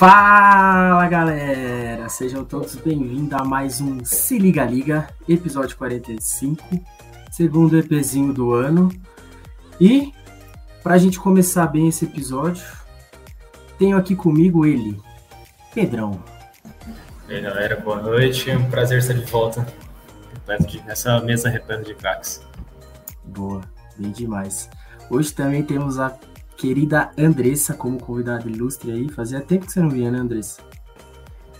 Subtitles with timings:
[0.00, 6.64] Fala galera, sejam todos bem-vindos a mais um Se Liga Liga, episódio 45,
[7.30, 8.90] segundo EPzinho do ano.
[9.78, 10.10] E
[10.82, 12.64] para a gente começar bem esse episódio,
[13.78, 14.98] tenho aqui comigo ele,
[15.74, 16.24] Pedrão.
[17.28, 19.66] E aí galera, boa noite, um prazer estar de volta
[20.86, 22.40] nessa mesa repleto de craques.
[23.22, 23.60] Boa,
[23.98, 24.70] bem demais.
[25.10, 26.08] Hoje também temos a
[26.60, 29.08] querida Andressa como convidada ilustre aí.
[29.08, 30.60] Fazia tempo que você não vinha, né, Andressa?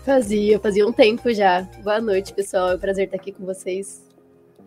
[0.05, 1.63] Fazia, fazia um tempo já.
[1.83, 2.69] Boa noite, pessoal.
[2.69, 4.07] É um prazer estar aqui com vocês.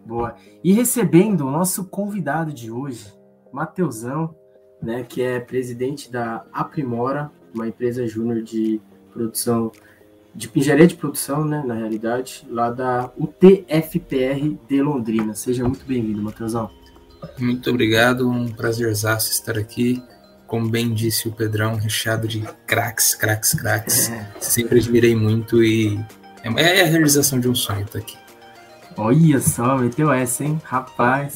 [0.05, 0.35] Boa.
[0.63, 3.15] E recebendo o nosso convidado de hoje,
[3.53, 4.35] Mateusão,
[4.83, 8.81] né, que é presidente da Aprimora, uma empresa júnior de
[9.13, 9.71] produção,
[10.35, 15.33] de engenharia de produção, né, na realidade, lá da UTFPR de Londrina.
[15.35, 16.69] Seja muito bem-vindo, Mateusão.
[17.39, 20.03] Muito obrigado, um prazerzaço estar aqui
[20.55, 24.09] como bem disse o Pedrão, recheado de craques, craques, craques.
[24.09, 24.31] É.
[24.39, 25.99] Sempre admirei muito e
[26.45, 28.17] é, é a realização de um sonho estar aqui.
[28.97, 30.63] Olha só, meteu essa, hein?
[30.63, 31.35] Rapaz,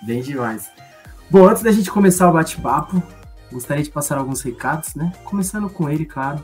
[0.00, 0.70] bem demais.
[1.30, 3.02] Bom, antes da gente começar o bate-papo,
[3.52, 5.12] gostaria de passar alguns recados, né?
[5.22, 6.42] Começando com ele, claro.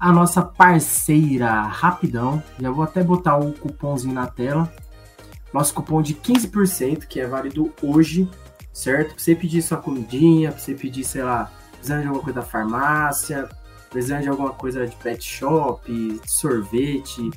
[0.00, 2.42] A nossa parceira Rapidão.
[2.58, 4.74] Já vou até botar o cupomzinho na tela.
[5.54, 8.28] Nosso cupom de 15%, que é válido hoje
[8.72, 9.14] certo?
[9.14, 12.46] Pra você pedir sua comidinha, pra você pedir, sei lá, precisando de alguma coisa da
[12.46, 13.48] farmácia,
[13.90, 17.30] precisando de alguma coisa de pet shop, sorvete,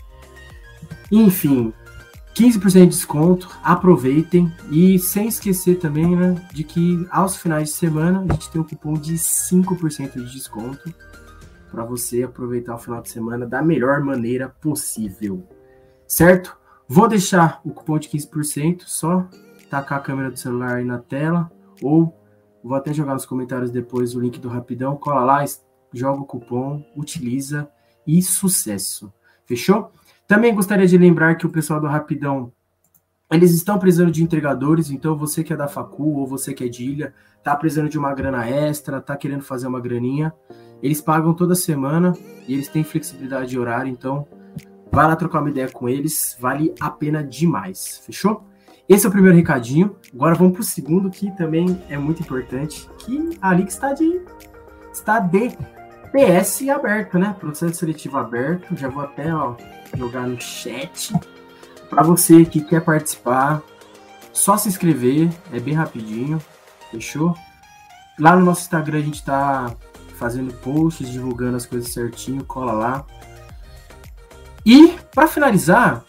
[1.11, 1.73] enfim,
[2.36, 8.25] 15% de desconto, aproveitem e sem esquecer também, né, de que aos finais de semana
[8.27, 10.94] a gente tem um cupom de 5% de desconto
[11.72, 15.47] para você aproveitar o final de semana da melhor maneira possível.
[16.08, 16.58] Certo?
[16.88, 19.27] Vou deixar o cupom de 15% só
[19.76, 22.16] tacar a câmera do celular aí na tela, ou
[22.64, 25.45] vou até jogar nos comentários depois o link do Rapidão, cola lá,
[25.94, 27.70] joga o cupom, utiliza
[28.08, 29.11] e sucesso.
[29.45, 29.92] Fechou?
[30.27, 32.52] Também gostaria de lembrar que o pessoal do Rapidão,
[33.30, 36.67] eles estão precisando de entregadores, então você que é da Facu ou você que é
[36.67, 37.14] de Ilha,
[37.44, 40.33] tá precisando de uma grana extra, tá querendo fazer uma graninha,
[40.82, 42.14] eles pagam toda semana
[42.48, 44.26] e eles têm flexibilidade de horário, então
[44.92, 48.02] vai lá trocar uma ideia com eles, vale a pena demais.
[48.05, 48.44] Fechou?
[48.88, 49.96] Esse é o primeiro recadinho.
[50.14, 54.22] Agora vamos para o segundo, que também é muito importante, que a Liga está de
[54.94, 55.50] está de
[56.12, 57.36] PS aberto, né?
[57.40, 58.76] Processo seletivo aberto.
[58.78, 59.56] Já vou até ó,
[59.98, 61.14] jogar no chat
[61.90, 63.62] para você que quer participar.
[64.32, 66.40] Só se inscrever, é bem rapidinho,
[66.92, 67.36] fechou?
[68.20, 69.73] Lá no nosso Instagram a gente está
[70.16, 73.06] fazendo posts, divulgando as coisas certinho, cola lá.
[74.66, 76.04] E para finalizar,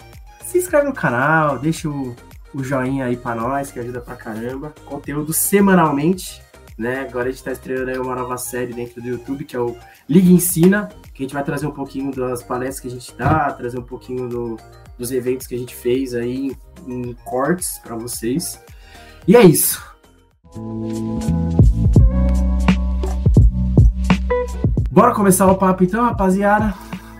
[0.44, 2.14] se inscreve no canal, deixa o
[2.56, 4.72] o joinha aí para nós, que ajuda pra caramba.
[4.86, 6.42] Conteúdo semanalmente,
[6.78, 7.06] né?
[7.08, 9.76] Agora a gente tá estreando aí uma nova série dentro do YouTube, que é o
[10.08, 13.52] Liga Ensina, que a gente vai trazer um pouquinho das palestras que a gente dá,
[13.52, 14.56] trazer um pouquinho do,
[14.98, 16.56] dos eventos que a gente fez aí
[16.86, 18.58] em, em cortes para vocês.
[19.28, 19.84] E é isso.
[24.90, 26.72] Bora começar o papo então, rapaziada.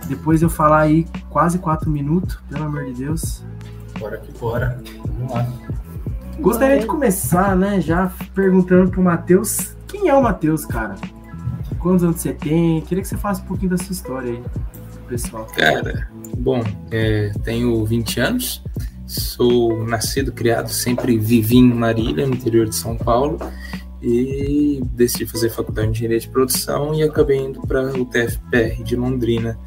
[0.07, 3.43] Depois eu falar aí quase quatro minutos, pelo amor de Deus.
[3.99, 4.81] Bora que bora.
[5.17, 5.47] Vamos lá.
[6.39, 10.95] Gostaria de começar, né, já perguntando pro Matheus, quem é o Matheus, cara?
[11.79, 12.81] Quantos anos você tem?
[12.81, 14.43] Queria que você faça um pouquinho da sua história aí,
[15.07, 15.47] pessoal.
[15.55, 16.07] Cara,
[16.37, 18.63] bom, é, tenho 20 anos,
[19.07, 23.39] sou nascido, criado, sempre vivi em Marília, no interior de São Paulo,
[24.01, 28.95] e decidi fazer faculdade de engenharia de produção e acabei indo para o TFPR de
[28.95, 29.57] Londrina,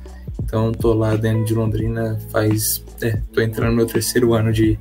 [0.42, 2.84] então, tô lá dentro de Londrina faz.
[3.00, 4.78] É, tô entrando no meu terceiro ano de,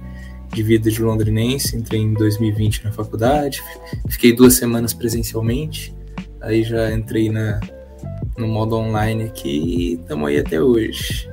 [0.53, 1.75] de vida de londrinense.
[1.75, 3.61] Entrei em 2020 na faculdade,
[4.09, 5.93] fiquei duas semanas presencialmente,
[6.41, 7.59] aí já entrei na,
[8.37, 11.29] no modo online aqui e estamos aí até hoje.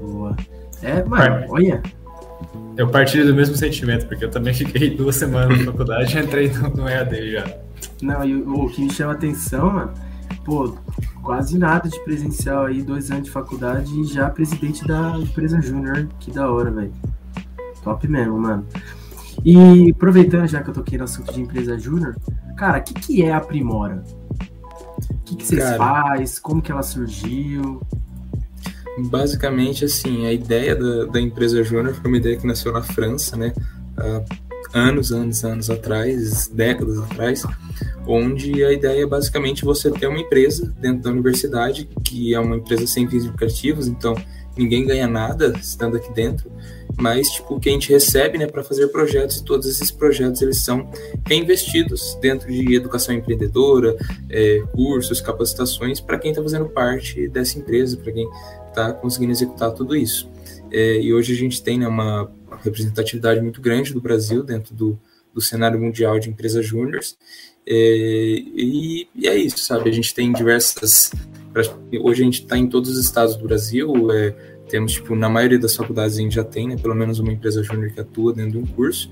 [0.00, 0.36] Boa.
[0.82, 1.82] É, mano, olha.
[2.76, 6.50] Eu partilho do mesmo sentimento, porque eu também fiquei duas semanas na faculdade e entrei
[6.50, 7.58] no, no EAD já.
[8.02, 9.94] Não, e o, o que me chama atenção, mano,
[10.44, 10.76] pô,
[11.22, 16.06] quase nada de presencial aí, dois anos de faculdade e já presidente da empresa Júnior.
[16.20, 16.92] Que da hora, velho.
[17.86, 18.66] Top mesmo, mano.
[19.44, 22.16] E aproveitando já que eu toquei no assunto de empresa Júnior,
[22.56, 24.02] cara, o que, que é a Primora?
[25.08, 26.36] O que, que vocês cara, faz?
[26.40, 27.80] Como que ela surgiu?
[29.08, 33.36] Basicamente, assim, a ideia da, da empresa Júnior foi uma ideia que nasceu na França,
[33.36, 33.52] né?
[33.96, 34.24] Há
[34.76, 37.44] anos, anos, anos atrás, décadas atrás,
[38.04, 42.56] onde a ideia é basicamente você ter uma empresa dentro da universidade, que é uma
[42.56, 44.16] empresa sem fins lucrativos, então
[44.56, 46.50] ninguém ganha nada estando aqui dentro,
[46.96, 50.62] mas tipo que a gente recebe, né, para fazer projetos e todos esses projetos eles
[50.64, 50.90] são
[51.26, 53.96] reinvestidos dentro de educação empreendedora,
[54.30, 58.28] é, cursos, capacitações para quem está fazendo parte dessa empresa, para quem
[58.68, 60.30] está conseguindo executar tudo isso.
[60.70, 62.30] É, e hoje a gente tem né, uma
[62.62, 64.98] representatividade muito grande do Brasil dentro do,
[65.32, 67.16] do cenário mundial de empresas júniores.
[67.66, 69.90] É, e, e, é isso, sabe?
[69.90, 71.10] A gente tem diversas.
[72.02, 74.12] Hoje a gente está em todos os estados do Brasil.
[74.12, 74.34] É,
[74.68, 77.62] temos, tipo, na maioria das faculdades a gente já tem, né, pelo menos uma empresa
[77.62, 79.10] júnior que atua dentro de um curso.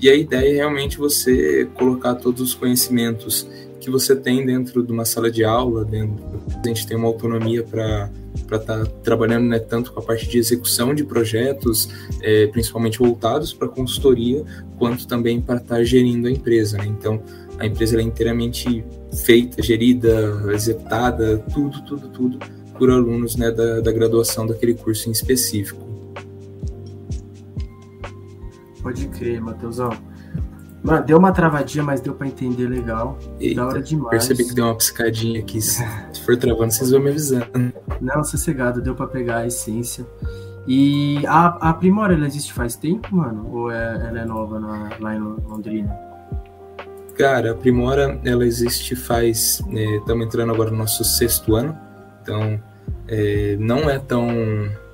[0.00, 3.48] E a ideia é realmente você colocar todos os conhecimentos
[3.80, 6.22] que você tem dentro de uma sala de aula, dentro,
[6.62, 10.38] a gente tem uma autonomia para estar tá trabalhando né, tanto com a parte de
[10.38, 11.88] execução de projetos,
[12.20, 14.44] é, principalmente voltados para consultoria,
[14.78, 16.76] quanto também para estar tá gerindo a empresa.
[16.76, 16.86] Né?
[16.86, 17.22] Então,
[17.60, 18.84] a empresa é inteiramente
[19.24, 22.38] feita, gerida, executada, tudo, tudo, tudo
[22.78, 25.86] por alunos né, da, da graduação daquele curso em específico.
[28.82, 29.90] Pode crer, Matheusão.
[30.82, 33.18] Mano, deu uma travadinha, mas deu para entender legal.
[33.38, 34.08] Eita, da hora demais.
[34.08, 35.60] Percebi que deu uma piscadinha aqui.
[35.60, 35.84] Se
[36.24, 37.46] for travando, vocês vão me avisando.
[38.00, 40.06] Não, sossegado, deu para pegar a essência.
[40.66, 43.46] E a, a Primora, ela existe faz tempo, mano?
[43.52, 46.09] Ou é, ela é nova na, lá em Londrina?
[47.20, 49.62] Cara, a Primora, ela existe faz...
[49.68, 51.76] Estamos é, entrando agora no nosso sexto ano.
[52.22, 52.60] Então,
[53.06, 54.28] é, não é tão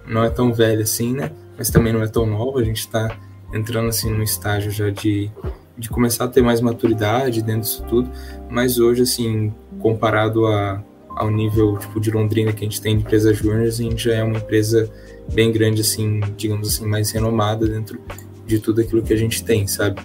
[0.09, 1.33] não é tão velha assim, né?
[1.59, 2.61] Mas também não é tão nova.
[2.61, 3.17] A gente está
[3.53, 5.31] entrando assim no estágio já de
[5.79, 8.11] de começar a ter mais maturidade dentro disso tudo,
[8.49, 13.03] mas hoje, assim, comparado a, ao nível tipo de Londrina que a gente tem de
[13.03, 14.91] empresa júnior, a gente já é uma empresa
[15.33, 18.01] bem grande, assim, digamos assim, mais renomada dentro
[18.47, 20.01] de tudo aquilo que a gente tem, sabe?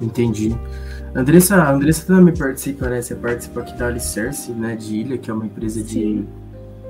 [0.00, 0.54] Entendi.
[1.14, 3.00] Andressa, a Andressa também participa, né?
[3.00, 6.24] Você participa aqui da Alicerce, né, de Ilha, que é uma empresa de...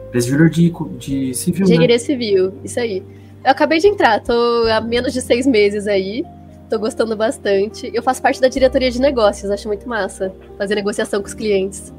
[0.08, 1.98] Empresa júnior de, de civil, Engenharia né?
[1.98, 3.02] civil, isso aí.
[3.44, 4.32] Eu acabei de entrar, tô
[4.68, 6.24] há menos de seis meses aí.
[6.70, 7.90] Tô gostando bastante.
[7.92, 11.92] Eu faço parte da diretoria de negócios, acho muito massa fazer negociação com os clientes.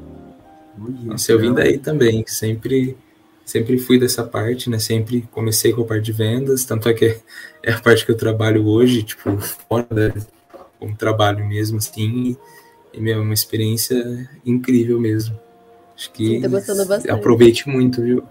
[1.04, 2.96] Nossa, eu vim daí também, sempre
[3.44, 4.78] sempre fui dessa parte, né?
[4.78, 7.04] Sempre comecei com a parte de vendas, tanto é que
[7.62, 10.12] é a parte que eu trabalho hoje, tipo, fora da,
[10.78, 12.36] como trabalho mesmo, assim,
[12.92, 15.38] e meu, é uma experiência incrível mesmo.
[15.94, 17.10] Acho que Sim, gostando bastante.
[17.10, 18.22] aproveite muito, viu?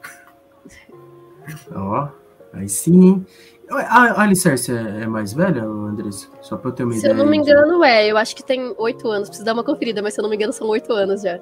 [1.76, 2.08] Ó,
[2.54, 3.26] aí sim.
[3.72, 6.28] A Alicerce é, é mais velha, Andressa?
[6.42, 7.16] Só pra eu ter uma se ideia.
[7.16, 7.86] Se eu não me engano, de...
[7.86, 8.12] é.
[8.12, 9.28] Eu acho que tem oito anos.
[9.28, 11.40] Preciso dar uma conferida, mas se eu não me engano, são oito anos já.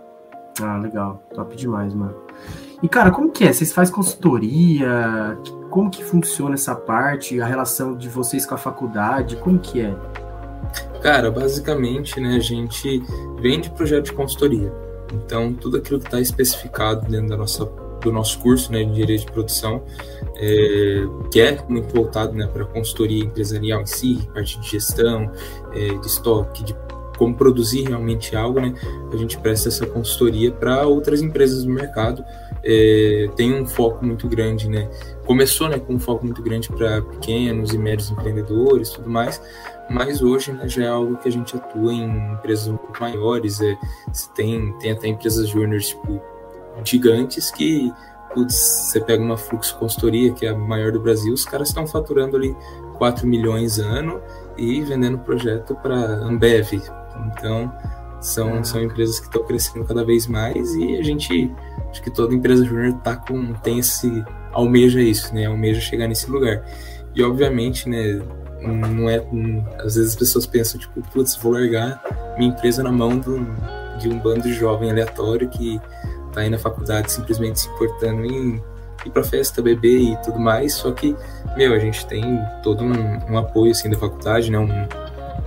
[0.62, 1.22] Ah, legal.
[1.34, 2.16] Top demais, mano.
[2.82, 3.52] E, cara, como que é?
[3.52, 5.38] Vocês fazem consultoria?
[5.70, 7.42] Como que funciona essa parte?
[7.42, 9.36] A relação de vocês com a faculdade?
[9.38, 9.94] Como que é?
[11.04, 13.04] Cara, basicamente, né, a gente
[13.42, 14.72] vende projeto de consultoria.
[15.14, 17.66] Então, tudo aquilo que está especificado dentro da nossa
[18.04, 19.82] do nosso curso né, de engenharia de produção,
[20.36, 25.32] é, que é muito voltado né, para consultoria empresarial em si, parte de gestão,
[25.74, 26.76] é, de estoque, de
[27.18, 28.74] como produzir realmente algo, né,
[29.12, 32.26] a gente presta essa consultoria para outras empresas do mercado.
[32.66, 34.90] É, tem um foco muito grande, né?
[35.26, 39.42] Começou né, com um foco muito grande para pequenos e médios empreendedores tudo mais,
[39.90, 43.62] mas hoje né, já é algo que a gente atua em empresas um pouco maiores.
[43.62, 43.76] É,
[44.36, 46.22] tem, tem até empresas júniores tipo,
[46.84, 47.92] gigantes que,
[48.34, 51.86] putz, você pega uma Fluxo Consultoria, que é a maior do Brasil, os caras estão
[51.86, 52.56] faturando ali
[52.98, 54.22] 4 milhões ano
[54.58, 56.74] e vendendo projeto para Ambev.
[57.28, 57.72] Então,
[58.20, 61.52] são, são empresas que estão crescendo cada vez mais e a gente,
[61.90, 64.24] acho que toda empresa júnior tá com, tem esse,
[64.54, 65.46] almeja isso, né?
[65.46, 66.64] Almeja chegar nesse lugar.
[67.14, 68.22] E, obviamente, né,
[68.68, 69.24] não é,
[69.80, 72.02] às vezes as pessoas pensam, tipo, putz, vou largar
[72.38, 73.46] minha empresa na mão do,
[74.00, 75.80] de um bando de jovem aleatório que
[76.32, 78.62] tá aí na faculdade simplesmente se importando em
[79.06, 81.16] ir pra festa, beber e tudo mais, só que,
[81.58, 84.88] meu, a gente tem todo um, um apoio, assim, da faculdade, né, um,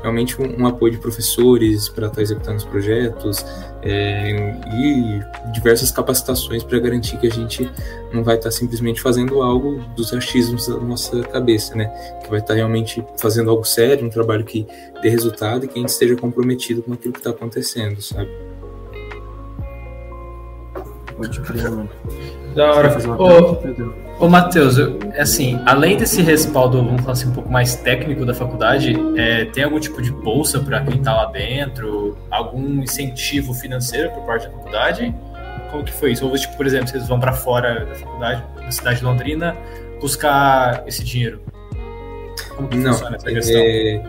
[0.03, 3.45] realmente um, um, apoio de professores para estar tá executando os projetos
[3.83, 7.71] é, e diversas capacitações para garantir que a gente
[8.13, 11.87] não vai estar tá simplesmente fazendo algo dos achismos da nossa cabeça, né?
[12.23, 14.67] Que vai estar tá realmente fazendo algo sério, um trabalho que
[15.03, 18.31] dê resultado e que a gente esteja comprometido com aquilo que está acontecendo, sabe?
[21.17, 21.91] Pode crer, mano.
[22.57, 22.97] Da hora.
[24.19, 24.79] Ô, ô Matheus,
[25.19, 29.63] assim, além desse respaldo, vamos falar assim, um pouco mais técnico da faculdade, é, tem
[29.63, 32.17] algum tipo de bolsa para quem tá lá dentro?
[32.31, 35.15] Algum incentivo financeiro por parte da faculdade?
[35.71, 36.27] Como que foi isso?
[36.27, 39.55] Ou, tipo, por exemplo, vocês vão para fora da faculdade, na cidade de Londrina,
[40.01, 41.43] buscar esse dinheiro?
[42.57, 43.61] Como que não, funciona essa questão?
[43.61, 44.03] É...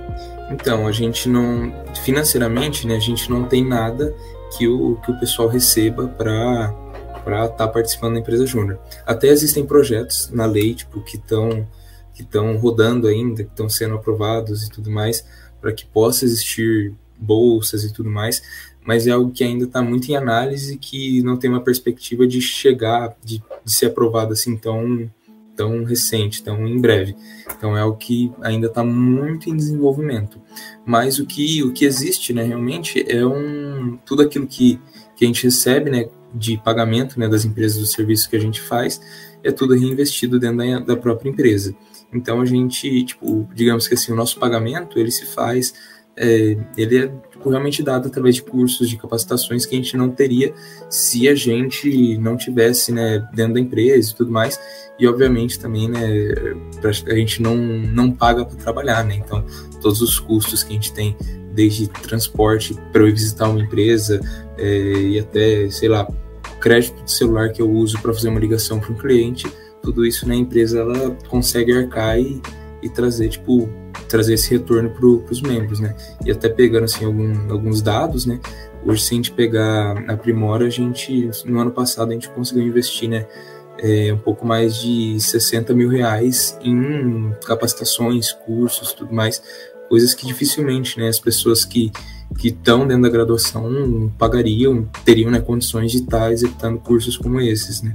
[0.51, 1.73] Então, a gente não.
[2.05, 4.15] Financeiramente, né, a gente não tem nada
[4.57, 6.73] que o, que o pessoal receba para
[7.27, 8.79] para estar tá participando da empresa júnior.
[9.05, 11.67] Até existem projetos na lei, tipo, que estão
[12.13, 15.23] que estão rodando ainda, que estão sendo aprovados e tudo mais,
[15.61, 18.41] para que possa existir bolsas e tudo mais,
[18.83, 22.41] mas é algo que ainda está muito em análise que não tem uma perspectiva de
[22.41, 25.11] chegar, de, de ser aprovado assim tão
[25.55, 27.15] tão recente, tão em breve.
[27.57, 30.39] Então é algo que ainda está muito em desenvolvimento.
[30.85, 34.79] Mas o que o que existe, né, realmente é um tudo aquilo que,
[35.17, 38.61] que a gente recebe, né, de pagamento, né, das empresas do serviço que a gente
[38.61, 39.01] faz,
[39.43, 41.75] é tudo reinvestido dentro da, da própria empresa.
[42.13, 45.73] Então a gente, tipo, digamos que assim, o nosso pagamento ele se faz
[46.19, 50.09] é, ele é tipo, realmente dado através de cursos, de capacitações que a gente não
[50.09, 50.51] teria
[50.89, 54.59] se a gente não tivesse né, dentro da empresa e tudo mais.
[54.99, 56.07] E obviamente também né,
[56.83, 59.15] a gente não, não paga para trabalhar, né?
[59.15, 59.45] Então
[59.79, 61.15] todos os custos que a gente tem,
[61.57, 64.21] desde transporte para eu visitar uma empresa
[64.59, 66.07] é, e até, sei lá,
[66.61, 70.27] crédito de celular que eu uso para fazer uma ligação para um cliente, tudo isso
[70.27, 72.39] na né, empresa ela consegue arcar e,
[72.83, 73.67] e trazer tipo
[74.07, 75.93] trazer esse retorno para os membros, né?
[76.23, 78.39] E até pegando assim algum, alguns dados, né?
[78.85, 82.65] Hoje se a gente pegar a Primora, a gente no ano passado a gente conseguiu
[82.67, 83.25] investir, né?
[83.79, 89.41] É, um pouco mais de 60 mil reais em capacitações, cursos, tudo mais,
[89.89, 91.07] coisas que dificilmente, né?
[91.07, 91.91] As pessoas que
[92.37, 97.81] que estão dentro da graduação pagariam, teriam né, condições de estar executando cursos como esses,
[97.81, 97.93] né?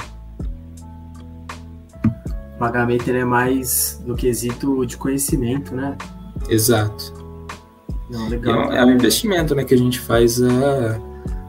[2.63, 5.97] pagamento ele é mais no quesito de conhecimento, né?
[6.49, 7.13] Exato.
[8.09, 8.73] Não, legal.
[8.73, 11.01] É, é, um investimento né, que a gente faz a,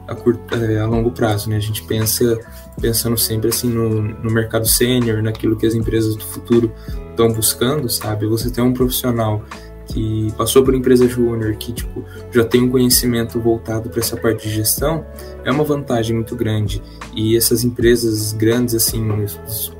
[0.08, 1.48] a, curto, é, a longo prazo.
[1.48, 1.56] Né?
[1.56, 2.40] A gente pensa
[2.80, 6.72] pensando sempre assim no, no mercado sênior, naquilo que as empresas do futuro
[7.10, 8.26] estão buscando, sabe?
[8.26, 9.44] Você tem um profissional
[9.86, 14.48] que passou por empresa júnior, que tipo, já tem um conhecimento voltado para essa parte
[14.48, 15.04] de gestão,
[15.44, 16.82] é uma vantagem muito grande.
[17.14, 19.72] E essas empresas grandes, assim, os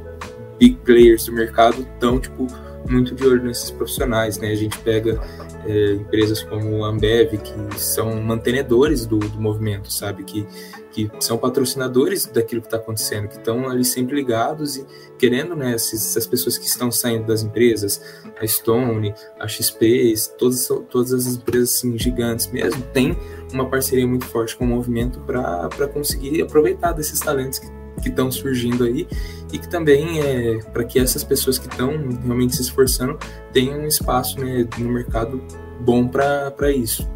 [0.59, 2.47] big players do mercado estão tipo
[2.89, 4.51] muito de olho nesses profissionais, né?
[4.51, 5.21] A gente pega
[5.67, 10.25] é, empresas como a Ambev que são mantenedores do, do movimento, sabe?
[10.25, 10.47] Que,
[10.93, 14.87] que são patrocinadores daquilo que está acontecendo, que estão ali sempre ligados e
[15.19, 15.75] querendo, né?
[15.75, 18.03] Essas, pessoas que estão saindo das empresas,
[18.39, 23.17] a Stone, a XP, todas, todas as empresas assim, gigantes mesmo, têm
[23.53, 28.31] uma parceria muito forte com o movimento para conseguir aproveitar desses talentos que que estão
[28.31, 29.07] surgindo aí
[29.53, 31.91] e que também é para que essas pessoas que estão
[32.25, 33.19] realmente se esforçando
[33.53, 35.43] tenham um espaço né, no mercado
[35.81, 37.09] bom para isso.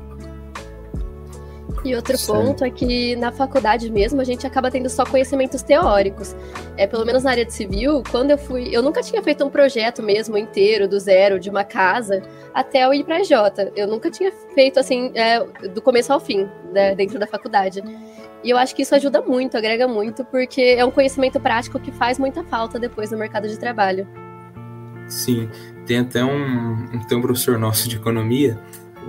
[1.84, 6.34] E outro ponto é que na faculdade mesmo a gente acaba tendo só conhecimentos teóricos.
[6.76, 9.50] É, pelo menos na área de civil, quando eu fui, eu nunca tinha feito um
[9.50, 13.72] projeto mesmo inteiro do zero de uma casa até eu ir para a J.
[13.76, 17.82] Eu nunca tinha feito assim é, do começo ao fim né, dentro da faculdade.
[18.42, 21.90] E eu acho que isso ajuda muito, agrega muito, porque é um conhecimento prático que
[21.90, 24.06] faz muita falta depois no mercado de trabalho.
[25.08, 25.48] Sim,
[25.86, 28.58] tem até um, tem um professor nosso de economia,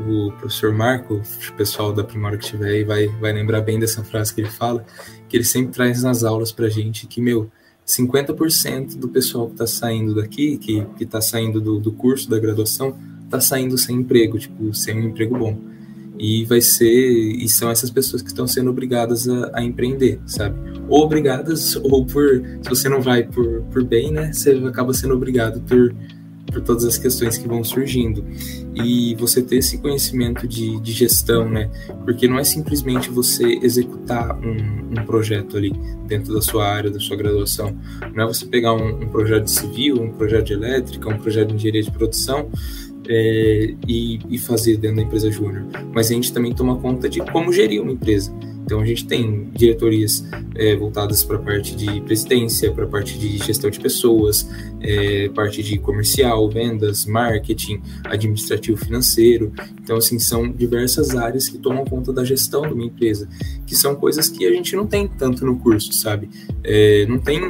[0.08, 4.04] o professor Marco, o pessoal da Primora que estiver aí vai, vai lembrar bem dessa
[4.04, 4.86] frase que ele fala,
[5.28, 7.52] que ele sempre traz nas aulas pra gente que, meu,
[7.86, 12.40] 50% do pessoal que está saindo daqui, que, que tá saindo do, do curso da
[12.40, 15.69] graduação, está saindo sem emprego, tipo, sem um emprego bom
[16.20, 20.58] e vai ser e são essas pessoas que estão sendo obrigadas a, a, empreender, sabe?
[20.90, 24.34] Ou obrigadas ou por se você não vai por, por bem, né?
[24.34, 25.96] Você acaba sendo obrigado por
[26.52, 28.26] por todas as questões que vão surgindo
[28.74, 31.70] e você ter esse conhecimento de, de gestão, né?
[32.04, 35.72] Porque não é simplesmente você executar um, um, projeto ali
[36.08, 37.76] dentro da sua área, da sua graduação.
[38.14, 41.56] Não é você pegar um, um projeto civil, um projeto de elétrica, um projeto de
[41.56, 42.50] engenharia de produção
[43.10, 47.20] é, e, e, fazer dentro da empresa júnior, mas a gente também toma conta de
[47.20, 48.32] como gerir uma empresa.
[48.70, 50.24] Então a gente tem diretorias
[50.54, 54.48] é, voltadas para a parte de presidência, para a parte de gestão de pessoas,
[54.80, 59.52] é, parte de comercial, vendas, marketing, administrativo financeiro.
[59.82, 63.28] Então, assim, são diversas áreas que tomam conta da gestão de uma empresa,
[63.66, 66.30] que são coisas que a gente não tem tanto no curso, sabe?
[66.72, 67.42] É, não tem.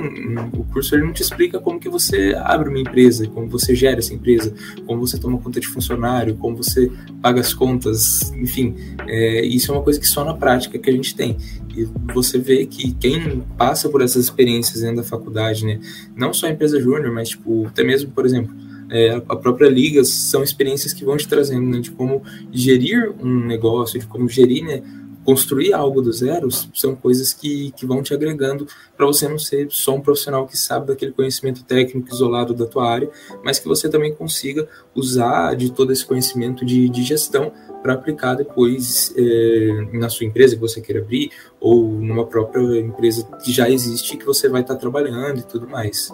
[0.53, 3.99] O curso ele não te explica como que você abre uma empresa, como você gera
[3.99, 4.53] essa empresa,
[4.85, 6.89] como você toma conta de funcionário, como você
[7.21, 8.73] paga as contas, enfim.
[9.05, 11.35] É, isso é uma coisa que só na prática que a gente tem.
[11.75, 15.81] E você vê que quem passa por essas experiências dentro da faculdade, né,
[16.15, 18.55] não só a empresa júnior, mas tipo, até mesmo, por exemplo,
[18.89, 22.23] é, a própria liga, são experiências que vão te trazendo né, de como
[22.53, 24.81] gerir um negócio, de como gerir né,
[25.25, 29.67] construir algo do zero são coisas que, que vão te agregando para você não ser
[29.69, 33.09] só um profissional que sabe daquele conhecimento técnico isolado da tua área,
[33.43, 38.35] mas que você também consiga usar de todo esse conhecimento de, de gestão para aplicar
[38.35, 43.69] depois é, na sua empresa que você queira abrir ou numa própria empresa que já
[43.69, 46.11] existe que você vai estar tá trabalhando e tudo mais.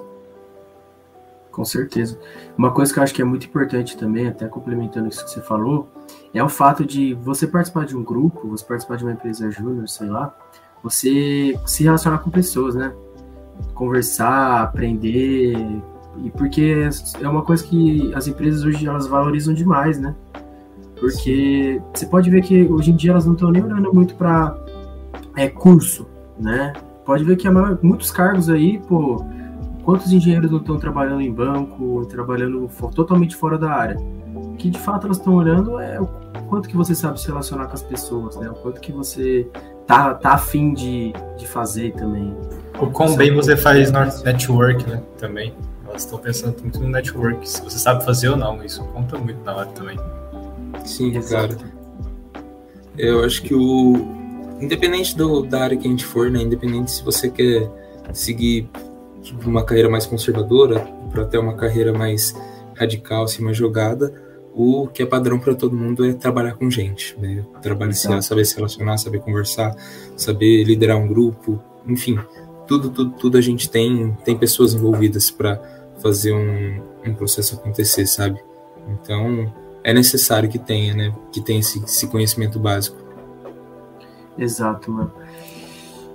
[1.56, 2.20] Com certeza.
[2.58, 5.42] Uma coisa que eu acho que é muito importante também, até complementando isso que você
[5.42, 5.88] falou,
[6.36, 9.88] é o fato de você participar de um grupo, você participar de uma empresa júnior,
[9.88, 10.36] sei lá,
[10.84, 12.94] você se relacionar com pessoas, né?
[13.74, 15.56] Conversar, aprender,
[16.24, 16.90] e porque
[17.22, 20.14] é uma coisa que as empresas hoje elas valorizam demais, né?
[21.00, 24.58] Porque você pode ver que hoje em dia elas não estão nem olhando muito para
[25.38, 26.06] é, curso,
[26.38, 26.74] né?
[27.06, 27.48] Pode ver que
[27.82, 29.24] muitos cargos aí, pô,
[29.84, 34.25] quantos engenheiros não estão trabalhando em banco, trabalhando totalmente fora da área?
[34.56, 36.08] O que de fato elas estão olhando é o
[36.48, 38.50] quanto que você sabe se relacionar com as pessoas, né?
[38.50, 39.46] O quanto que você
[39.86, 42.34] tá, tá afim de, de fazer também.
[42.80, 45.04] O quão bem você faz no network, né?
[45.18, 45.54] Também.
[45.86, 49.44] Elas estão pensando muito no network, se você sabe fazer ou não, isso conta muito
[49.44, 50.00] na hora também.
[50.86, 51.58] Sim, Exato.
[51.58, 51.76] cara.
[52.98, 54.16] Eu acho que o.
[54.62, 56.42] Independente do, da área que a gente for, né?
[56.42, 57.70] Independente se você quer
[58.14, 58.70] seguir
[59.46, 60.80] uma carreira mais conservadora
[61.12, 62.34] para ter uma carreira mais
[62.74, 64.14] radical, assim, mais jogada,
[64.56, 67.44] o que é padrão para todo mundo é trabalhar com gente, né?
[67.62, 68.22] Trabalhar, Exato.
[68.22, 69.76] saber se relacionar, saber conversar,
[70.16, 72.18] saber liderar um grupo, enfim,
[72.66, 75.62] tudo, tudo, tudo a gente tem tem pessoas envolvidas para
[76.02, 78.42] fazer um, um processo acontecer, sabe?
[78.88, 81.14] Então é necessário que tenha, né?
[81.34, 82.98] Que tenha esse, esse conhecimento básico.
[84.38, 85.12] Exato, mano.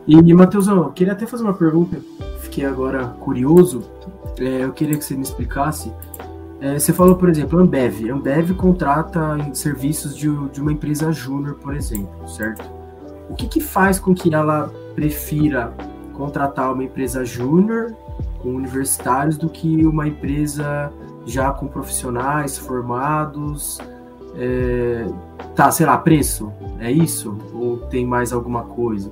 [0.07, 2.01] E, Matheusão, eu queria até fazer uma pergunta,
[2.41, 3.83] fiquei agora curioso.
[4.39, 5.93] É, eu queria que você me explicasse
[6.61, 8.11] é, você falou, por exemplo, Ambev.
[8.11, 12.71] Ambev contrata serviços de, de uma empresa júnior, por exemplo, certo?
[13.31, 15.73] O que, que faz com que ela prefira
[16.13, 17.95] contratar uma empresa júnior
[18.43, 20.93] com universitários do que uma empresa
[21.25, 23.79] já com profissionais formados?
[24.37, 25.07] É,
[25.55, 26.53] tá, sei lá, preço?
[26.79, 27.39] É isso?
[27.55, 29.11] Ou tem mais alguma coisa?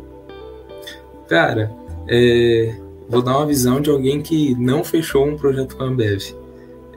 [1.26, 1.70] Cara,
[2.06, 2.76] é,
[3.08, 6.34] vou dar uma visão de alguém que não fechou um projeto com a Ambev.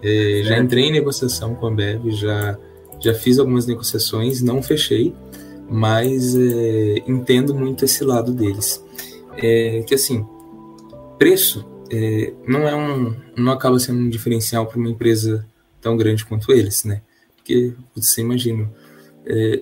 [0.02, 2.58] É, já entrei em negociação com a Ambev, já,
[3.00, 5.14] já fiz algumas negociações, não fechei,
[5.70, 8.84] mas é, entendo muito esse lado deles.
[9.38, 10.26] É, que assim,
[11.18, 15.46] preço é, não é um, não acaba sendo um diferencial para uma empresa
[15.80, 17.02] tão grande quanto eles, né?
[17.36, 18.72] Porque você imagina,
[19.26, 19.62] é,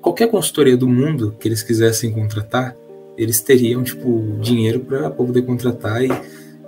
[0.00, 2.76] qualquer consultoria do mundo que eles quisessem contratar,
[3.16, 6.08] eles teriam tipo dinheiro para poder contratar e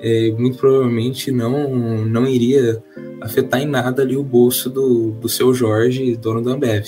[0.01, 2.83] é, muito provavelmente não, não iria
[3.21, 6.87] afetar em nada ali o bolso do, do seu Jorge, dono da Ambev.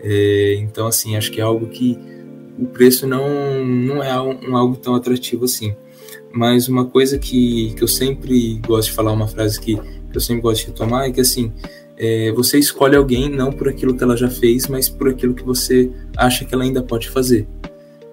[0.00, 1.98] É, então, assim, acho que é algo que
[2.58, 5.74] o preço não, não é um, algo tão atrativo assim.
[6.32, 10.20] Mas uma coisa que, que eu sempre gosto de falar, uma frase que, que eu
[10.20, 11.52] sempre gosto de retomar, é que assim,
[11.96, 15.42] é, você escolhe alguém não por aquilo que ela já fez, mas por aquilo que
[15.42, 17.46] você acha que ela ainda pode fazer.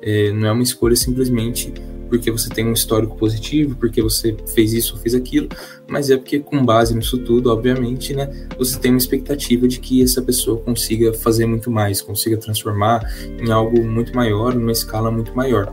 [0.01, 1.73] É, não é uma escolha simplesmente
[2.11, 5.47] porque você tem um histórico positivo, porque você fez isso ou fez aquilo,
[5.87, 10.03] mas é porque com base nisso tudo, obviamente, né, você tem uma expectativa de que
[10.03, 13.01] essa pessoa consiga fazer muito mais, consiga transformar
[13.39, 15.71] em algo muito maior, numa escala muito maior.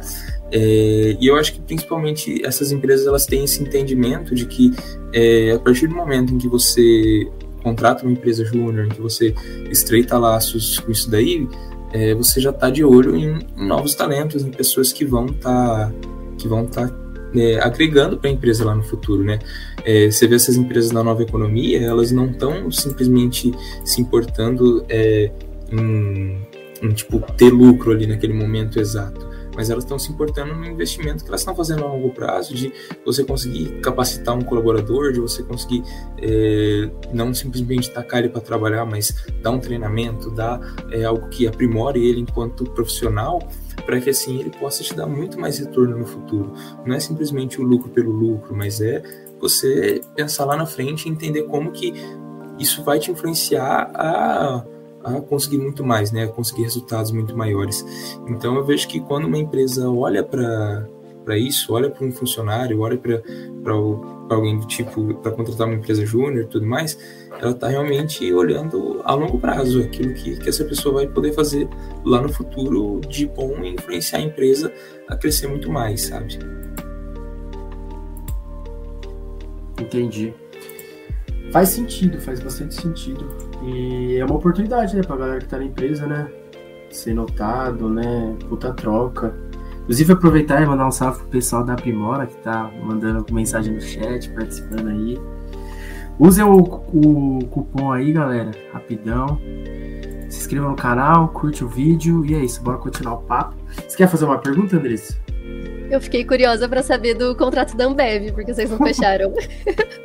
[0.52, 4.72] É, e eu acho que principalmente essas empresas elas têm esse entendimento de que
[5.12, 7.28] é, a partir do momento em que você
[7.64, 9.34] contrata uma empresa júnior, em que você
[9.68, 11.48] estreita laços com isso daí,
[11.92, 15.92] é, você já está de olho em, novos talentos, em pessoas que vão estar tá
[16.38, 16.94] que vão estar tá,
[17.34, 19.38] é, agregando para a empresa lá no futuro, né?
[19.84, 23.52] É, você vê essas empresas da nova economia, elas não estão simplesmente
[23.84, 25.30] se importando é,
[25.70, 26.38] em,
[26.82, 31.22] em, tipo, ter lucro ali naquele momento exato, mas elas estão se importando no investimento
[31.22, 32.72] que elas estão fazendo a longo prazo, de
[33.04, 35.82] você conseguir capacitar um colaborador, de você conseguir
[36.22, 41.46] é, não simplesmente tacar ele para trabalhar, mas dar um treinamento, dar é, algo que
[41.46, 43.40] aprimore ele enquanto profissional,
[43.88, 46.52] para que assim ele possa te dar muito mais retorno no futuro.
[46.84, 49.02] Não é simplesmente o lucro pelo lucro, mas é
[49.40, 51.94] você pensar lá na frente e entender como que
[52.58, 54.62] isso vai te influenciar a,
[55.02, 56.24] a conseguir muito mais, né?
[56.24, 57.82] A conseguir resultados muito maiores.
[58.28, 60.86] Então eu vejo que quando uma empresa olha para
[61.28, 63.74] para isso, olha para um funcionário, olha para
[64.30, 66.98] alguém do tipo, para contratar uma empresa júnior e tudo mais,
[67.38, 71.68] ela está realmente olhando a longo prazo, aquilo que, que essa pessoa vai poder fazer
[72.02, 74.72] lá no futuro de bom e influenciar a empresa
[75.06, 76.38] a crescer muito mais, sabe?
[79.78, 80.32] Entendi.
[81.52, 83.28] Faz sentido, faz bastante sentido.
[83.66, 86.26] E é uma oportunidade, né, pra galera que tá na empresa, né?
[86.90, 88.34] ser notado, né?
[88.48, 89.34] Puta troca.
[89.88, 93.80] Inclusive, aproveitar e mandar um salve pro pessoal da Primora que tá mandando mensagem no
[93.80, 95.18] chat, participando aí.
[96.18, 99.40] Usem o, o cupom aí, galera, rapidão.
[100.28, 103.56] Se inscreva no canal, curte o vídeo e é isso, bora continuar o papo.
[103.88, 105.16] Você quer fazer uma pergunta, Andressa?
[105.90, 109.32] Eu fiquei curiosa para saber do contrato da Ambev, porque vocês não fecharam.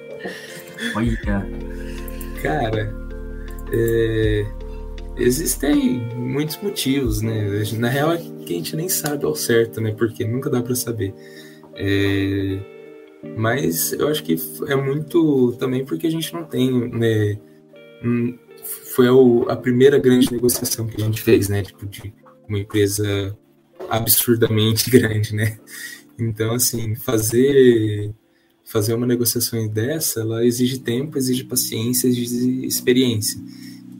[0.96, 1.46] Olha.
[2.41, 2.96] Cara,
[3.74, 4.46] é,
[5.17, 7.63] existem muitos motivos, né?
[7.78, 9.93] Na real é que a gente nem sabe ao certo, né?
[9.93, 11.13] Porque nunca dá para saber.
[11.76, 12.60] É,
[13.38, 14.36] mas eu acho que
[14.67, 17.38] é muito também porque a gente não tem, né?
[18.95, 19.08] Foi
[19.47, 21.63] a primeira grande negociação que a gente fez, né?
[21.63, 22.13] Tipo, de
[22.47, 23.38] uma empresa
[23.89, 25.58] absurdamente grande, né?
[26.19, 28.13] Então, assim, fazer
[28.65, 33.39] fazer uma negociação dessa, ela exige tempo, exige paciência, exige experiência.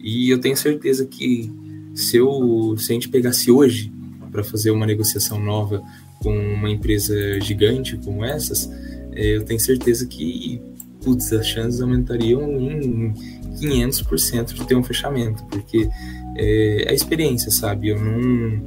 [0.04, 1.50] E eu tenho certeza que
[1.96, 3.92] se, eu, se a gente pegasse hoje
[4.30, 5.82] para fazer uma negociação nova
[6.20, 8.70] com uma empresa gigante como essas,
[9.14, 10.62] é, eu tenho certeza que
[11.04, 13.14] putz, as chances aumentariam em
[13.60, 15.90] 500% de ter um fechamento, porque
[16.36, 17.90] é, é a experiência, sabe?
[17.90, 18.62] Eu não,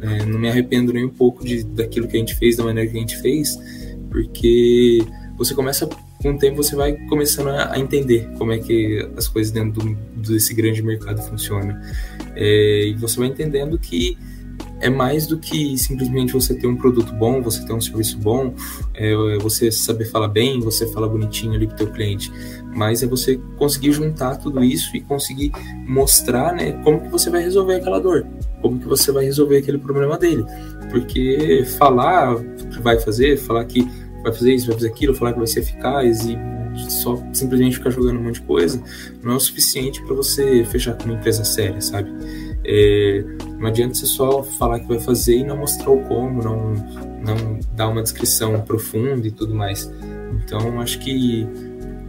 [0.00, 2.90] é, não me arrependo nem um pouco de, daquilo que a gente fez, da maneira
[2.90, 3.58] que a gente fez,
[4.10, 5.04] porque
[5.36, 5.88] você começa
[6.22, 9.94] com o tempo você vai começando a, entender como é que as coisas dentro do,
[10.32, 11.76] desse grande mercado funcionam.
[12.36, 14.16] É, e você vai entendendo que
[14.80, 18.52] é mais do que simplesmente você ter um produto bom, você ter um serviço bom,
[18.94, 22.32] é, você saber falar bem, você falar bonitinho ali para o teu cliente,
[22.74, 25.52] mas é você conseguir juntar tudo isso e conseguir
[25.86, 28.26] mostrar, né, como que você vai resolver aquela dor,
[28.60, 30.44] como que você vai resolver aquele problema dele,
[30.90, 32.36] porque falar
[32.72, 33.88] que vai fazer, falar que
[34.22, 36.38] vai fazer isso, vai fazer aquilo, falar que vai ser eficaz e
[36.88, 38.82] só simplesmente ficar jogando um monte de coisa,
[39.22, 42.10] não é o suficiente para você fechar com uma empresa séria, sabe?
[42.64, 43.24] É,
[43.58, 46.74] não adianta você só falar que vai fazer e não mostrar o como, não,
[47.24, 49.92] não dar uma descrição profunda e tudo mais.
[50.44, 51.46] Então, acho que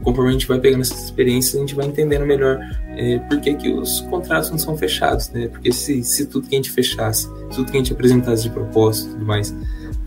[0.04, 3.54] conforme a gente vai pegando essas experiências, a gente vai entendendo melhor é, por que,
[3.56, 5.48] que os contratos não são fechados, né?
[5.48, 9.10] Porque se, se tudo que a gente fechasse, tudo que a gente apresentasse de propósito
[9.10, 9.56] e tudo mais,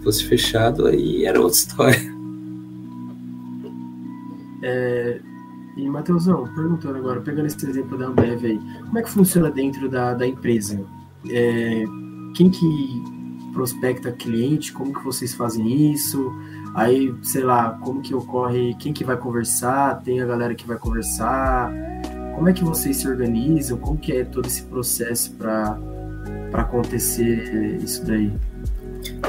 [0.07, 2.17] fosse fechado, aí era outra história.
[4.63, 5.21] É,
[5.77, 9.89] e, Matheusão, perguntando agora, pegando esse exemplo da Ambev aí, como é que funciona dentro
[9.89, 10.81] da, da empresa?
[11.29, 11.85] É,
[12.37, 13.03] quem que
[13.53, 14.73] prospecta cliente?
[14.73, 16.33] Como que vocês fazem isso?
[16.75, 18.75] Aí, sei lá, como que ocorre?
[18.79, 20.03] Quem que vai conversar?
[20.03, 21.73] Tem a galera que vai conversar?
[22.37, 23.77] Como é que vocês se organizam?
[23.79, 25.79] Como que é todo esse processo para
[26.53, 28.33] acontecer isso daí?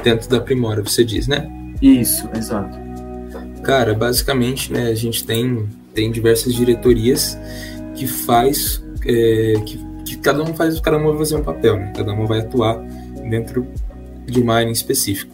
[0.08, 1.50] Dentro da Primora, você diz, né?
[1.82, 2.78] Isso, exato.
[3.62, 7.38] Cara, basicamente, né, a gente tem, tem diversas diretorias
[7.94, 11.92] que faz é, que, que, cada um faz, cada uma vai fazer um papel, né?
[11.94, 12.82] Cada uma vai atuar
[13.30, 13.68] dentro
[14.26, 15.34] de uma área em específico.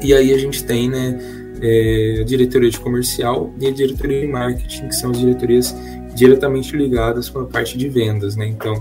[0.00, 1.18] E aí a gente tem, né,
[1.60, 5.74] é, a diretoria de comercial e a diretoria de marketing, que são as diretorias
[6.14, 8.46] diretamente ligadas com a parte de vendas, né?
[8.46, 8.74] Então,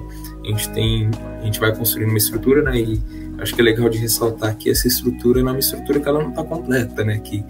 [0.44, 1.10] a gente tem,
[1.42, 3.02] a gente vai construindo uma estrutura, né, e
[3.40, 6.30] acho que é legal de ressaltar que essa estrutura é uma estrutura que ela não
[6.30, 7.20] está completa, né?
[7.20, 7.44] Que,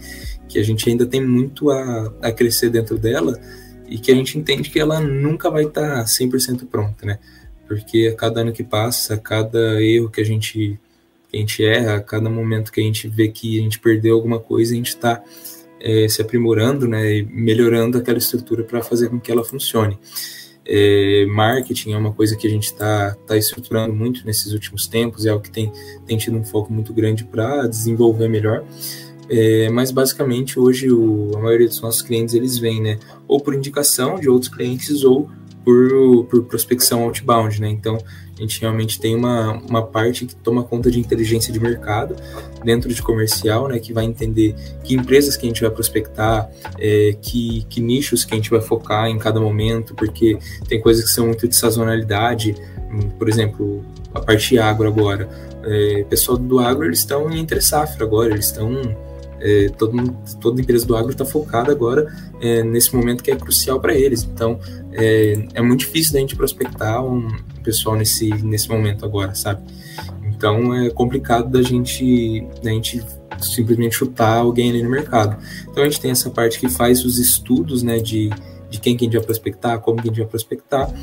[0.47, 3.39] que a gente ainda tem muito a, a crescer dentro dela
[3.87, 7.19] e que a gente entende que ela nunca vai estar tá 100% pronta, né?
[7.67, 10.79] Porque a cada ano que passa, a cada erro que a gente
[11.29, 14.15] que a gente erra, a cada momento que a gente vê que a gente perdeu
[14.15, 15.23] alguma coisa, a gente está
[15.81, 17.17] é, se aprimorando, né?
[17.17, 19.97] E melhorando aquela estrutura para fazer com que ela funcione.
[20.67, 25.25] É, marketing é uma coisa que a gente está tá estruturando muito nesses últimos tempos,
[25.25, 25.71] é algo que tem,
[26.05, 28.63] tem tido um foco muito grande para desenvolver melhor.
[29.29, 33.55] É, mas basicamente hoje o, a maioria dos nossos clientes eles vêm, né, ou por
[33.55, 35.29] indicação de outros clientes ou
[35.63, 37.69] por, por prospecção outbound, né?
[37.69, 37.97] Então
[38.37, 42.15] a gente realmente tem uma, uma parte que toma conta de inteligência de mercado
[42.63, 47.15] dentro de comercial, né, que vai entender que empresas que a gente vai prospectar, é,
[47.21, 51.11] que, que nichos que a gente vai focar em cada momento, porque tem coisas que
[51.11, 52.55] são muito de sazonalidade,
[52.91, 55.29] hum, por exemplo, a parte agro agora.
[55.63, 58.79] É, pessoal do agro, eles estão em entre safra agora, eles estão
[59.39, 63.79] é, todo, toda empresa do agro está focada agora é, nesse momento que é crucial
[63.79, 64.23] para eles.
[64.23, 64.59] Então,
[64.97, 67.27] é, é, muito difícil da gente prospectar um
[67.63, 69.61] pessoal nesse, nesse momento agora, sabe?
[70.25, 73.01] Então, é complicado da gente, da gente
[73.39, 75.37] simplesmente chutar alguém ali no mercado.
[75.69, 78.29] Então, a gente tem essa parte que faz os estudos né, de,
[78.69, 80.93] de quem que a gente vai prospectar, como que a gente vai prospectar,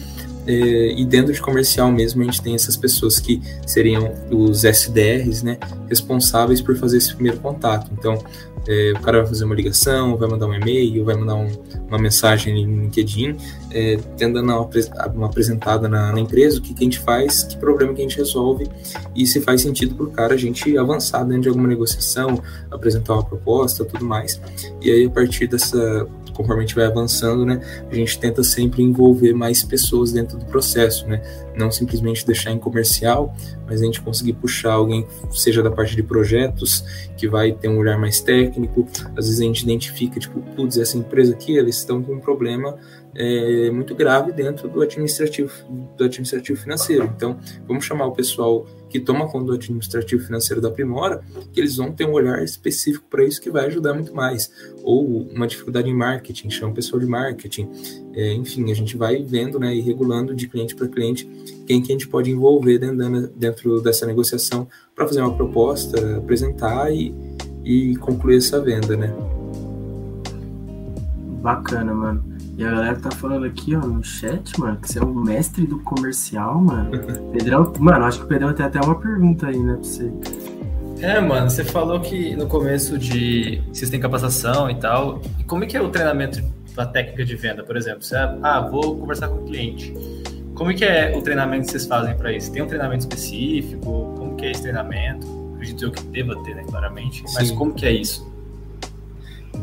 [0.47, 5.43] é, e dentro de comercial mesmo a gente tem essas pessoas que seriam os SDRs,
[5.43, 7.91] né, responsáveis por fazer esse primeiro contato.
[7.97, 8.19] Então,
[8.67, 11.51] É, o cara vai fazer uma ligação, vai mandar um e-mail, vai mandar um,
[11.89, 13.37] uma mensagem no LinkedIn,
[13.71, 14.69] é, tendo uma,
[15.15, 18.05] uma apresentada na, na, empresa, o que, que a gente faz, que problema que a
[18.05, 18.69] gente resolve
[19.15, 23.15] e se faz sentido para o cara a gente avançar dentro de alguma negociação, apresentar
[23.15, 24.41] uma proposta, tudo mais.
[24.81, 28.83] E aí, a partir dessa conforme a gente vai avançando, né, a gente tenta sempre
[28.83, 31.23] envolver mais pessoas dentro do processo, né,
[31.57, 33.35] não simplesmente deixar em comercial,
[33.67, 36.85] mas a gente conseguir puxar alguém, seja da parte de projetos,
[37.17, 40.97] que vai ter um olhar mais técnico, às vezes a gente identifica, tipo, putz, essa
[40.97, 42.77] empresa aqui, eles estão com um problema
[43.15, 45.53] é, muito grave dentro do administrativo,
[45.97, 50.71] do administrativo financeiro, então vamos chamar o pessoal que toma conta do administrativo financeiro da
[50.71, 54.53] Primora, que eles vão ter um olhar específico para isso que vai ajudar muito mais.
[54.83, 57.69] Ou uma dificuldade em marketing, chama o pessoal de marketing.
[58.15, 61.29] É, enfim, a gente vai vendo né, e regulando de cliente para cliente
[61.67, 66.93] quem que a gente pode envolver dentro, dentro dessa negociação para fazer uma proposta, apresentar
[66.93, 67.15] e,
[67.65, 69.13] e concluir essa venda, né?
[71.41, 72.33] Bacana, mano.
[72.57, 75.67] E a galera tá falando aqui, ó, no chat, mano, que você é o mestre
[75.67, 76.91] do comercial, mano.
[77.33, 80.13] Pedrão, mano, acho que o Pedrão tem até uma pergunta aí, né, pra você.
[81.03, 85.21] É, mano, você falou que no começo de vocês têm capacitação e tal.
[85.39, 86.43] E como é que é o treinamento
[86.75, 88.03] da técnica de venda, por exemplo?
[88.03, 89.93] Você, ah, vou conversar com o cliente.
[90.55, 92.53] Como é que é o treinamento que vocês fazem para isso?
[92.53, 94.15] Tem um treinamento específico?
[94.17, 95.27] Como que é esse treinamento?
[95.55, 97.23] Acredito eu que deva ter, né, claramente.
[97.35, 97.57] Mas Sim.
[97.57, 98.31] como que é isso?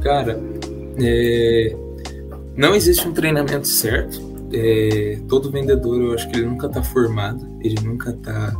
[0.01, 0.39] Cara,
[0.99, 1.75] é
[2.59, 4.19] não existe um treinamento certo.
[4.51, 8.53] É, todo vendedor, eu acho que ele nunca está formado, ele nunca está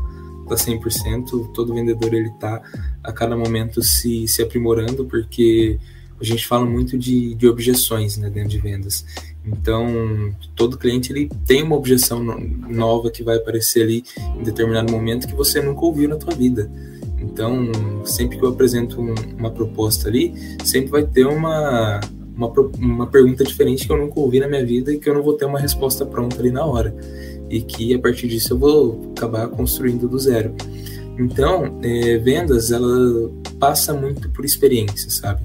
[0.49, 1.51] tá 100%.
[1.53, 2.62] Todo vendedor, ele está
[3.03, 5.79] a cada momento se, se aprimorando, porque
[6.19, 9.05] a gente fala muito de, de objeções né, dentro de vendas.
[9.45, 9.88] Então,
[10.55, 14.03] todo cliente ele tem uma objeção nova que vai aparecer ali
[14.38, 16.69] em determinado momento que você nunca ouviu na tua vida.
[17.17, 17.71] Então,
[18.05, 20.33] sempre que eu apresento um, uma proposta ali,
[20.63, 21.99] sempre vai ter uma,
[22.35, 25.23] uma, uma pergunta diferente que eu nunca ouvi na minha vida e que eu não
[25.23, 26.93] vou ter uma resposta pronta ali na hora.
[27.49, 30.53] E que a partir disso eu vou acabar construindo do zero.
[31.17, 35.41] Então, é, vendas, ela passa muito por experiência, sabe?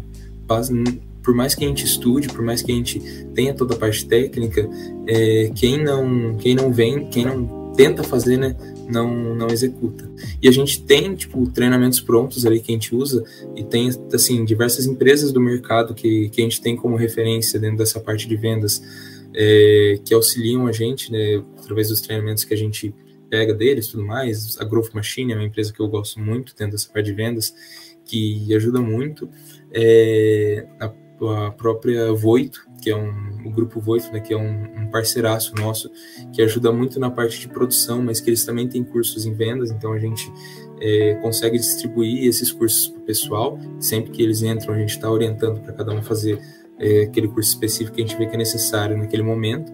[1.23, 3.01] Por mais que a gente estude, por mais que a gente
[3.35, 4.69] tenha toda a parte técnica,
[5.07, 8.55] é, quem não quem não vem, quem não tenta fazer, né,
[8.89, 10.09] não, não executa.
[10.41, 13.25] E a gente tem, tipo, treinamentos prontos ali que a gente usa
[13.57, 17.79] e tem, assim, diversas empresas do mercado que, que a gente tem como referência dentro
[17.79, 18.83] dessa parte de vendas
[19.35, 22.95] é, que auxiliam a gente, né, através dos treinamentos que a gente
[23.29, 24.57] pega deles tudo mais.
[24.61, 27.55] A Growth Machine é uma empresa que eu gosto muito dentro dessa parte de vendas,
[28.05, 29.29] que ajuda muito.
[29.73, 30.93] É, a,
[31.47, 35.55] a própria Voito, que é um o grupo Voito, né, que é um, um, parceiraço
[35.55, 35.91] nosso,
[36.33, 39.71] que ajuda muito na parte de produção, mas que eles também têm cursos em vendas,
[39.71, 40.33] então a gente
[40.81, 43.59] é, consegue distribuir esses cursos para o pessoal.
[43.79, 46.41] Sempre que eles entram, a gente está orientando para cada um fazer
[46.79, 49.73] é, aquele curso específico que a gente vê que é necessário naquele momento.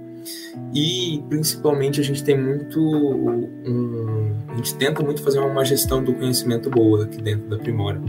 [0.74, 6.12] E principalmente a gente tem muito um, a gente tenta muito fazer uma gestão do
[6.12, 8.00] conhecimento boa aqui dentro da Primora.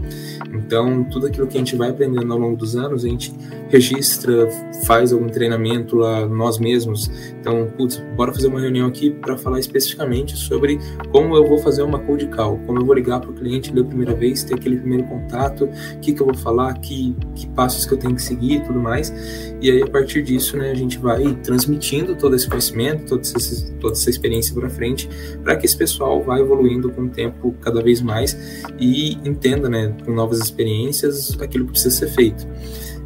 [0.52, 3.32] Então, tudo aquilo que a gente vai aprendendo ao longo dos anos, a gente
[3.68, 4.48] registra,
[4.84, 7.10] faz algum treinamento lá nós mesmos.
[7.40, 10.78] Então, putz, bora fazer uma reunião aqui para falar especificamente sobre
[11.10, 13.84] como eu vou fazer uma cold call, como eu vou ligar para o cliente da
[13.84, 17.86] primeira vez, ter aquele primeiro contato, o que, que eu vou falar, que, que passos
[17.86, 19.12] que eu tenho que seguir e tudo mais.
[19.60, 23.72] E aí, a partir disso, né, a gente vai transmitindo todo esse conhecimento, toda essa,
[23.80, 25.08] toda essa experiência para frente,
[25.42, 29.94] para que esse pessoal vá evoluindo com o tempo cada vez mais e entenda, né,
[30.04, 32.46] com novas experiências, aquilo que precisa ser feito.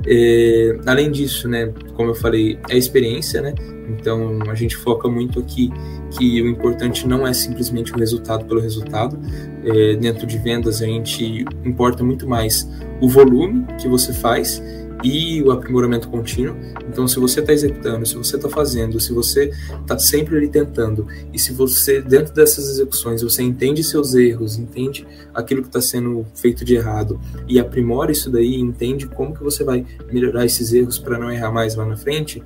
[0.06, 3.54] É, além disso, né, como eu falei, é experiência, né?
[3.88, 5.70] Então a gente foca muito aqui
[6.16, 9.18] que o importante não é simplesmente o resultado pelo resultado.
[9.64, 12.68] É, dentro de vendas a gente importa muito mais
[13.00, 14.62] o volume que você faz
[15.02, 16.56] e o aprimoramento contínuo.
[16.88, 21.06] Então, se você está executando, se você está fazendo, se você está sempre ali tentando,
[21.32, 26.26] e se você, dentro dessas execuções, você entende seus erros, entende aquilo que está sendo
[26.34, 30.98] feito de errado e aprimora isso daí, entende como que você vai melhorar esses erros
[30.98, 32.42] para não errar mais lá na frente,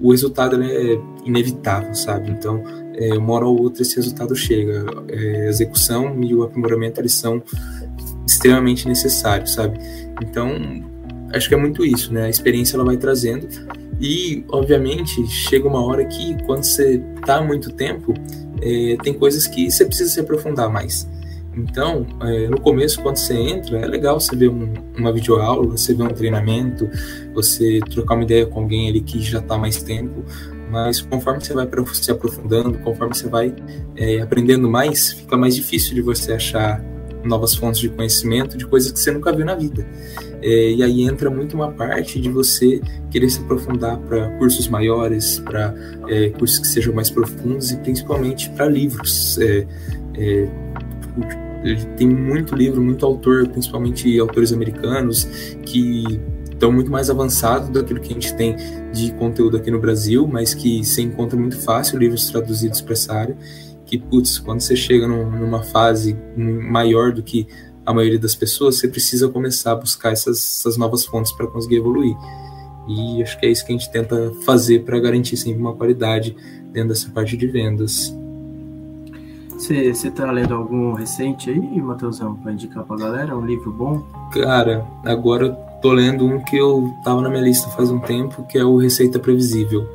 [0.00, 2.30] o resultado é inevitável, sabe?
[2.30, 2.62] Então,
[2.94, 4.84] é, uma hora ou outra esse resultado chega.
[5.08, 7.42] É, a execução e o aprimoramento eles são
[8.26, 9.78] extremamente necessários, sabe?
[10.22, 10.89] Então,
[11.32, 12.24] acho que é muito isso, né?
[12.24, 13.48] A experiência ela vai trazendo
[14.00, 18.14] e, obviamente, chega uma hora que quando você tá há muito tempo,
[18.62, 21.08] é, tem coisas que você precisa se aprofundar mais.
[21.56, 25.92] Então, é, no começo, quando você entra, é legal você ver um, uma videoaula, você
[25.92, 26.88] ver um treinamento,
[27.34, 30.24] você trocar uma ideia com alguém ali que já está mais tempo,
[30.70, 33.54] mas conforme você vai se aprofundando, conforme você vai
[33.96, 36.82] é, aprendendo mais, fica mais difícil de você achar
[37.24, 39.86] novas fontes de conhecimento de coisas que você nunca viu na vida.
[40.42, 45.38] É, e aí entra muito uma parte de você querer se aprofundar para cursos maiores,
[45.40, 45.74] para
[46.08, 49.38] é, cursos que sejam mais profundos e principalmente para livros.
[49.38, 49.66] É,
[50.14, 50.48] é,
[51.96, 55.24] tem muito livro, muito autor, principalmente autores americanos,
[55.62, 58.56] que estão muito mais avançados daquilo que a gente tem
[58.92, 63.14] de conteúdo aqui no Brasil, mas que se encontra muito fácil livros traduzidos para essa
[63.14, 63.36] área.
[63.84, 67.46] Que, putz, quando você chega num, numa fase maior do que
[67.84, 71.76] a maioria das pessoas, você precisa começar a buscar essas, essas novas fontes para conseguir
[71.76, 72.16] evoluir.
[72.88, 76.36] E acho que é isso que a gente tenta fazer para garantir sempre uma qualidade
[76.72, 78.14] dentro dessa parte de vendas.
[79.60, 83.36] Você está lendo algum recente aí, Matheusão, para indicar para a galera?
[83.36, 84.02] Um livro bom?
[84.32, 88.42] Cara, agora eu tô lendo um que eu tava na minha lista faz um tempo,
[88.44, 89.86] que é o Receita Previsível,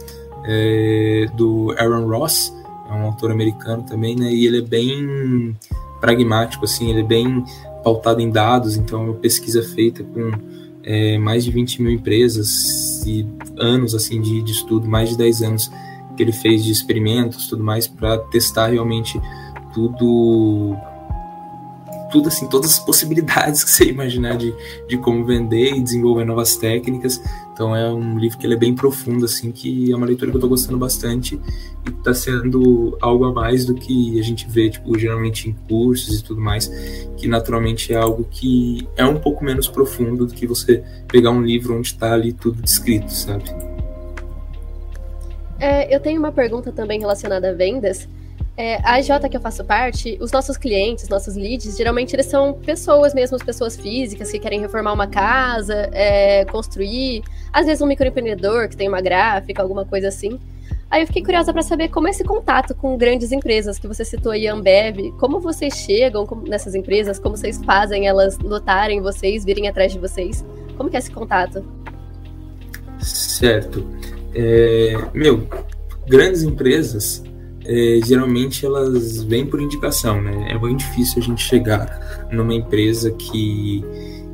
[0.46, 2.56] é, do Aaron Ross,
[2.88, 4.32] é um autor americano também, né?
[4.32, 5.58] E ele é bem
[6.00, 7.44] pragmático, assim, ele é bem
[7.86, 10.32] pautado em dados, então é uma pesquisa feita com
[10.82, 13.28] é, mais de 20 mil empresas e
[13.60, 15.72] anos, assim, de, de estudo, mais de 10 anos
[16.18, 19.22] que ele fez de experimentos, tudo mais, para testar realmente
[19.72, 20.76] tudo
[22.12, 24.56] tudo assim, todas as possibilidades que você imaginar de,
[24.88, 27.22] de como vender e desenvolver novas técnicas.
[27.56, 30.36] Então é um livro que ele é bem profundo, assim, que é uma leitura que
[30.36, 31.40] eu estou gostando bastante
[31.88, 36.20] e está sendo algo a mais do que a gente vê, tipo, geralmente em cursos
[36.20, 36.68] e tudo mais,
[37.16, 41.42] que naturalmente é algo que é um pouco menos profundo do que você pegar um
[41.42, 43.46] livro onde está ali tudo descrito, sabe?
[45.58, 48.06] É, eu tenho uma pergunta também relacionada a vendas.
[48.58, 52.54] É, a AJ que eu faço parte, os nossos clientes, nossos leads, geralmente eles são
[52.54, 58.70] pessoas mesmo, pessoas físicas que querem reformar uma casa, é, construir, às vezes um microempreendedor
[58.70, 60.40] que tem uma gráfica, alguma coisa assim.
[60.90, 64.06] Aí eu fiquei curiosa para saber como é esse contato com grandes empresas que você
[64.06, 69.68] citou aí, Ambev, como vocês chegam nessas empresas, como vocês fazem elas notarem vocês, virem
[69.68, 70.46] atrás de vocês,
[70.78, 71.66] como que é esse contato?
[73.00, 73.86] Certo.
[74.34, 75.46] É, meu,
[76.08, 77.22] grandes empresas
[77.66, 80.52] é, geralmente elas vêm por indicação, né?
[80.52, 83.84] É muito difícil a gente chegar numa empresa que,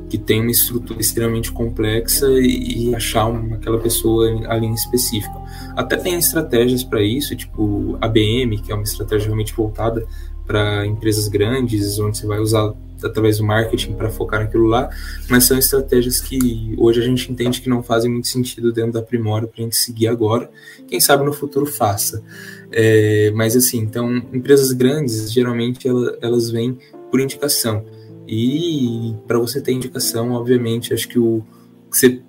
[0.10, 5.42] que tem uma estrutura extremamente complexa e, e achar uma, aquela pessoa ali em específico.
[5.76, 10.06] Até tem estratégias para isso, tipo a BM, que é uma estratégia realmente voltada
[10.46, 14.90] para empresas grandes, onde você vai usar através do marketing para focar naquilo lá,
[15.30, 19.02] mas são estratégias que hoje a gente entende que não fazem muito sentido dentro da
[19.02, 20.50] Primora para a gente seguir agora.
[20.88, 22.24] Quem sabe no futuro faça.
[22.72, 25.88] É, mas assim, então, empresas grandes, geralmente
[26.22, 26.78] elas, vêm
[27.10, 27.86] por indicação.
[28.28, 31.44] E para você ter indicação, obviamente, acho que o
[31.90, 32.22] que você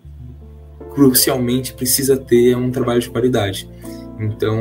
[0.94, 3.68] crucialmente precisa ter é um trabalho de qualidade.
[4.18, 4.58] Então,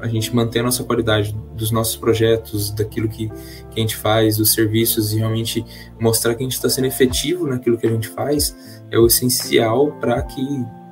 [0.00, 4.36] a gente mantém a nossa qualidade dos nossos projetos, daquilo que, que a gente faz,
[4.36, 5.64] dos serviços, e realmente
[6.00, 8.56] mostrar que a gente está sendo efetivo naquilo que a gente faz,
[8.90, 10.42] é o essencial para que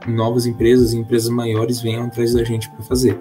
[0.06, 3.18] novas empresas e empresas maiores venham atrás da gente para fazer.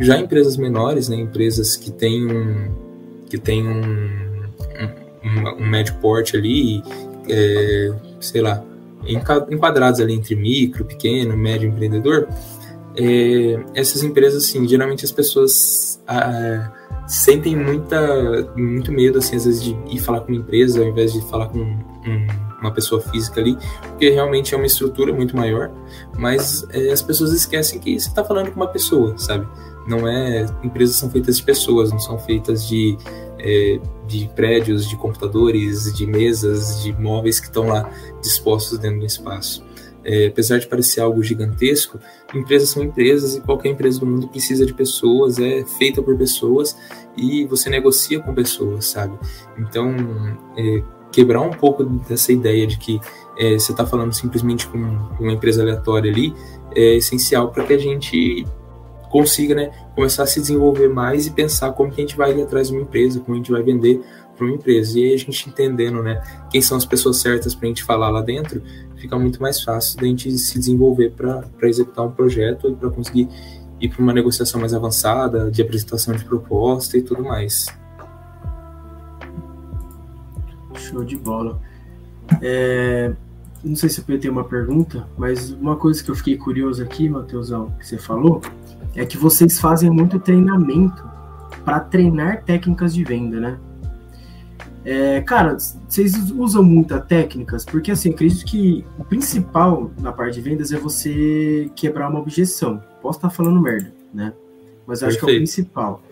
[0.00, 2.74] Já empresas menores, né, empresas que têm um,
[3.28, 4.44] que têm um,
[5.24, 6.82] um, um médio porte ali,
[7.28, 8.64] é, sei lá,
[9.50, 12.28] enquadrados ali entre micro, pequeno, médio empreendedor,
[13.74, 16.70] essas empresas, assim, geralmente as pessoas ah,
[17.06, 21.12] sentem muita, muito medo, assim, às vezes, de ir falar com uma empresa ao invés
[21.12, 22.26] de falar com um,
[22.60, 23.56] uma pessoa física ali,
[23.88, 25.70] porque realmente é uma estrutura muito maior,
[26.16, 29.46] mas é, as pessoas esquecem que você está falando com uma pessoa, sabe?
[29.86, 30.44] Não é.
[30.62, 32.98] Empresas são feitas de pessoas, não são feitas de,
[33.38, 39.06] é, de prédios, de computadores, de mesas, de móveis que estão lá dispostos dentro do
[39.06, 39.66] espaço
[40.08, 42.00] é, apesar de parecer algo gigantesco,
[42.34, 46.76] empresas são empresas e qualquer empresa do mundo precisa de pessoas, é feita por pessoas
[47.16, 49.18] e você negocia com pessoas, sabe?
[49.58, 49.94] Então,
[50.56, 53.00] é, quebrar um pouco dessa ideia de que
[53.38, 54.78] é, você está falando simplesmente com
[55.20, 56.34] uma empresa aleatória ali
[56.74, 58.46] é essencial para que a gente
[59.10, 62.42] consiga né, começar a se desenvolver mais e pensar como que a gente vai ir
[62.42, 64.02] atrás de uma empresa, como a gente vai vender
[64.36, 64.98] para uma empresa.
[64.98, 68.10] E aí a gente entendendo né, quem são as pessoas certas para a gente falar
[68.10, 68.62] lá dentro,
[68.98, 73.28] fica muito mais fácil da gente se desenvolver para executar um projeto e para conseguir
[73.80, 77.66] ir para uma negociação mais avançada, de apresentação de proposta e tudo mais.
[80.74, 81.60] Show de bola.
[82.42, 83.12] É,
[83.62, 87.08] não sei se eu tenho uma pergunta, mas uma coisa que eu fiquei curioso aqui,
[87.08, 88.40] Matheusão, que você falou,
[88.94, 91.08] é que vocês fazem muito treinamento
[91.64, 93.58] para treinar técnicas de venda, né?
[94.84, 95.56] É, cara,
[95.88, 100.78] vocês usam muitas técnicas, porque assim, acredito que o principal na parte de vendas é
[100.78, 102.82] você quebrar uma objeção.
[103.02, 104.32] Posso estar falando merda, né?
[104.86, 105.26] Mas acho Perfeito.
[105.26, 106.02] que é o principal.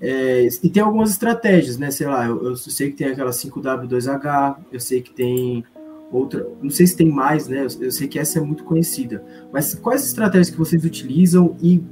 [0.00, 1.90] É, e tem algumas estratégias, né?
[1.90, 5.64] Sei lá, eu, eu sei que tem aquela 5W2H, eu sei que tem
[6.12, 7.60] outra, não sei se tem mais, né?
[7.60, 11.82] Eu, eu, sei que essa é muito conhecida, mas quais estratégias que vocês utilizam e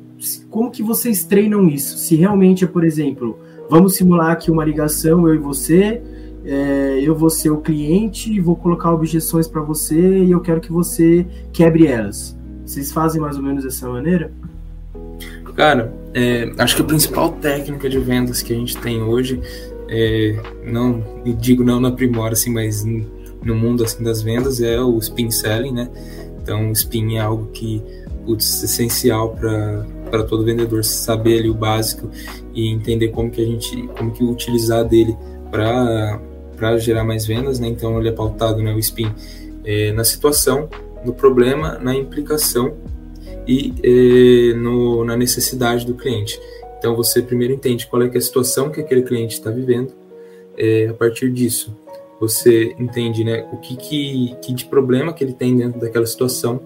[0.50, 1.98] como que vocês treinam isso?
[1.98, 6.02] Se realmente é, por exemplo, vamos simular aqui uma ligação, eu e você,
[6.46, 10.70] é, eu vou ser o cliente, vou colocar objeções para você e eu quero que
[10.70, 12.36] você quebre elas.
[12.64, 14.32] Vocês fazem mais ou menos dessa maneira?
[15.56, 19.40] Cara, é, acho que a principal técnica de vendas que a gente tem hoje,
[19.88, 21.02] é, não
[21.38, 25.72] digo não na Primora, assim, mas no mundo assim das vendas é o spin selling,
[25.72, 25.90] né?
[26.42, 27.82] Então, o spin é algo que
[28.26, 29.34] putz, é essencial
[30.10, 32.10] para todo vendedor saber ali o básico
[32.52, 35.16] e entender como que a gente, como que utilizar dele
[35.50, 36.20] para
[36.56, 37.68] para gerar mais vendas, né?
[37.68, 39.12] Então ele é pautado, né, o spin,
[39.64, 40.68] é, na situação,
[41.04, 42.74] no problema, na implicação
[43.46, 46.40] e é, no, na necessidade do cliente.
[46.78, 49.92] Então você primeiro entende qual é, é a situação que aquele cliente está vivendo.
[50.56, 51.76] É, a partir disso,
[52.18, 56.60] você entende, né, o que, que, que de problema que ele tem dentro daquela situação,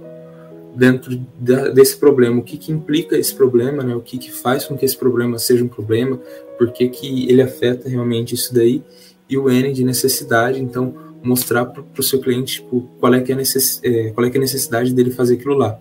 [0.74, 4.64] dentro da, desse problema, o que, que implica esse problema, né, o que, que faz
[4.64, 6.20] com que esse problema seja um problema,
[6.56, 8.82] por que, que ele afeta realmente isso daí
[9.30, 13.32] e o N de necessidade, então mostrar para o seu cliente tipo, qual, é que
[13.32, 15.78] é necess, é, qual é que é a necessidade dele fazer aquilo lá.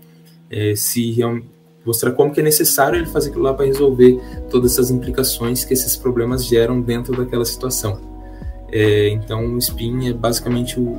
[0.50, 1.18] É, se
[1.86, 4.20] mostrar como que é necessário ele fazer aquilo lá para resolver
[4.50, 8.00] todas essas implicações que esses problemas geram dentro daquela situação.
[8.72, 10.98] É, então o spin é basicamente o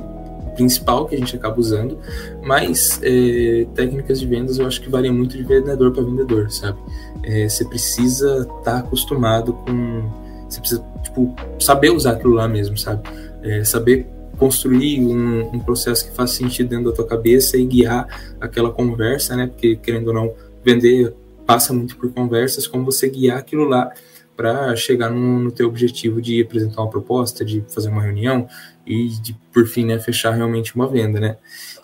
[0.55, 1.97] principal que a gente acaba usando,
[2.43, 6.77] mas é, técnicas de vendas eu acho que variam muito de vendedor para vendedor, sabe?
[7.23, 10.09] É, você precisa estar tá acostumado com
[10.53, 13.07] você precisa, tipo, saber usar aquilo lá mesmo, sabe?
[13.41, 18.07] É, saber construir um, um, processo que faz sentido dentro da tua cabeça e guiar
[18.39, 19.47] aquela conversa, né?
[19.47, 20.33] Porque, querendo ou não,
[20.63, 21.13] vender
[21.45, 23.91] passa muito por conversas, como você guiar aquilo lá
[24.35, 28.47] para chegar no, no teu objetivo de apresentar uma proposta, de fazer uma reunião
[28.85, 31.37] e de, por fim, né, fechar realmente uma venda, né?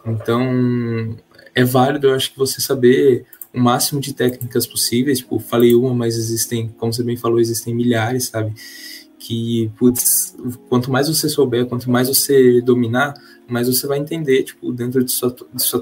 [0.06, 1.16] Então,
[1.54, 3.26] é válido, eu acho que você saber
[3.58, 5.20] o máximo de técnicas possíveis.
[5.20, 8.54] Tipo, falei uma, mas existem, como você bem falou, existem milhares, sabe?
[9.20, 10.36] Que, putz,
[10.70, 13.14] quanto mais você souber, quanto mais você dominar,
[13.48, 15.82] mais você vai entender, tipo, dentro de, sua, de, sua,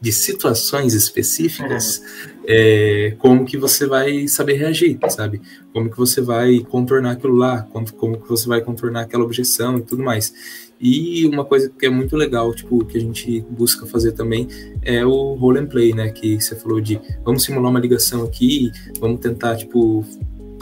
[0.00, 2.02] de situações específicas,
[2.46, 5.40] é, como que você vai saber reagir, sabe?
[5.72, 9.78] Como que você vai contornar aquilo lá, como, como que você vai contornar aquela objeção
[9.78, 10.34] e tudo mais.
[10.80, 14.48] E uma coisa que é muito legal, tipo, que a gente busca fazer também
[14.80, 16.08] é o role and play, né?
[16.08, 20.02] Que você falou de vamos simular uma ligação aqui, vamos tentar, tipo,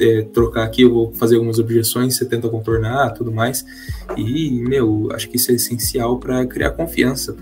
[0.00, 3.64] é, trocar aqui, eu vou fazer algumas objeções, você tenta contornar, tudo mais.
[4.16, 7.32] E, meu, acho que isso é essencial para criar confiança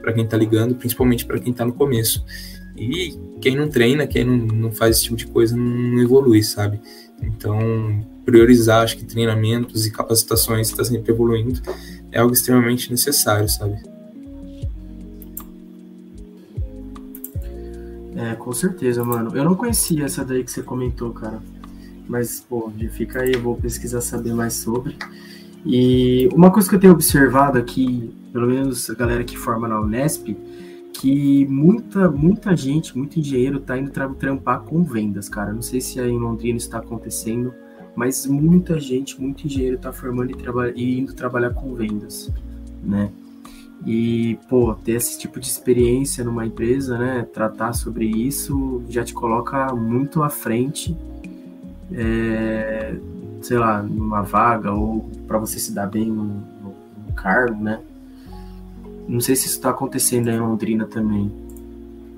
[0.00, 2.24] para quem tá ligando, principalmente para quem tá no começo.
[2.76, 6.80] E quem não treina, quem não, não faz esse tipo de coisa, não evolui, sabe?
[7.20, 7.58] Então,
[8.24, 11.60] priorizar, acho que treinamentos e capacitações está sempre evoluindo
[12.12, 13.82] é algo extremamente necessário, sabe?
[18.14, 19.36] É, com certeza, mano.
[19.36, 21.40] Eu não conhecia essa daí que você comentou, cara.
[22.06, 24.96] Mas, pô, fica aí, eu vou pesquisar saber mais sobre.
[25.64, 29.80] E uma coisa que eu tenho observado aqui, pelo menos a galera que forma na
[29.80, 30.36] Unesp,
[30.92, 35.52] que muita, muita gente, muito engenheiro tá indo tra trampar com vendas, cara.
[35.52, 37.54] Não sei se aí em Londrina está acontecendo,
[37.94, 42.30] mas muita gente, muito engenheiro está formando e, e, indo trabalhar com vendas,
[42.82, 43.10] né?
[43.84, 47.26] E, pô, ter esse tipo de experiência numa empresa, né?
[47.32, 50.96] Tratar sobre isso já te coloca muito à frente,
[51.92, 52.94] é,
[53.42, 56.74] sei lá, numa vaga ou para você se dar bem no, no,
[57.06, 57.80] no cargo, né?
[59.08, 61.30] Não sei se isso está acontecendo em Londrina também.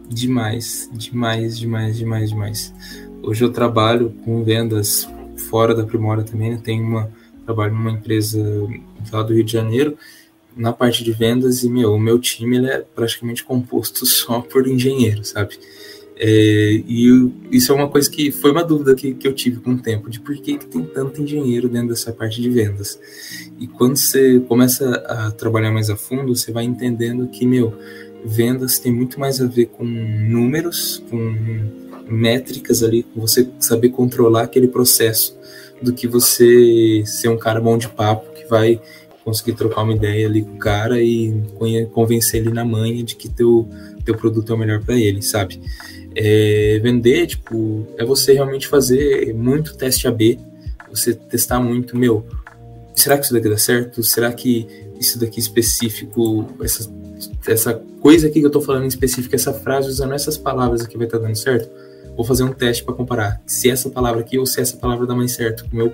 [0.08, 2.74] Demais, demais, demais, demais, demais.
[3.22, 6.60] Hoje eu trabalho com vendas fora da Primora também, né?
[6.62, 7.10] Tenho uma
[7.44, 8.40] trabalho numa empresa
[9.12, 9.96] lá do Rio de Janeiro
[10.56, 14.66] na parte de vendas e meu, o meu time ele é praticamente composto só por
[14.66, 15.58] engenheiros, sabe?
[16.16, 19.72] É, e isso é uma coisa que foi uma dúvida que, que eu tive com
[19.72, 23.00] o tempo, de por que, que tem tanto engenheiro dentro dessa parte de vendas.
[23.58, 27.76] E quando você começa a trabalhar mais a fundo, você vai entendendo que, meu,
[28.24, 31.34] vendas tem muito mais a ver com números, com
[32.06, 35.36] métricas ali, você saber controlar aquele processo,
[35.82, 38.80] do que você ser um cara bom de papo que vai
[39.24, 41.42] conseguir trocar uma ideia ali com o cara e
[41.92, 43.68] convencer ele na manha de que teu,
[44.04, 45.60] teu produto é o melhor para ele, sabe?
[46.14, 50.38] É, vender, tipo, é você realmente fazer muito teste AB,
[50.90, 52.24] você testar muito, meu,
[52.94, 54.02] será que isso daqui dá certo?
[54.02, 54.66] Será que
[55.00, 56.90] isso daqui específico, essa,
[57.46, 60.96] essa coisa aqui que eu tô falando em específico, essa frase usando essas palavras aqui
[60.96, 61.68] vai estar tá dando certo?
[62.16, 65.14] Vou fazer um teste para comparar se essa palavra aqui ou se essa palavra dá
[65.14, 65.92] mais certo com, meu,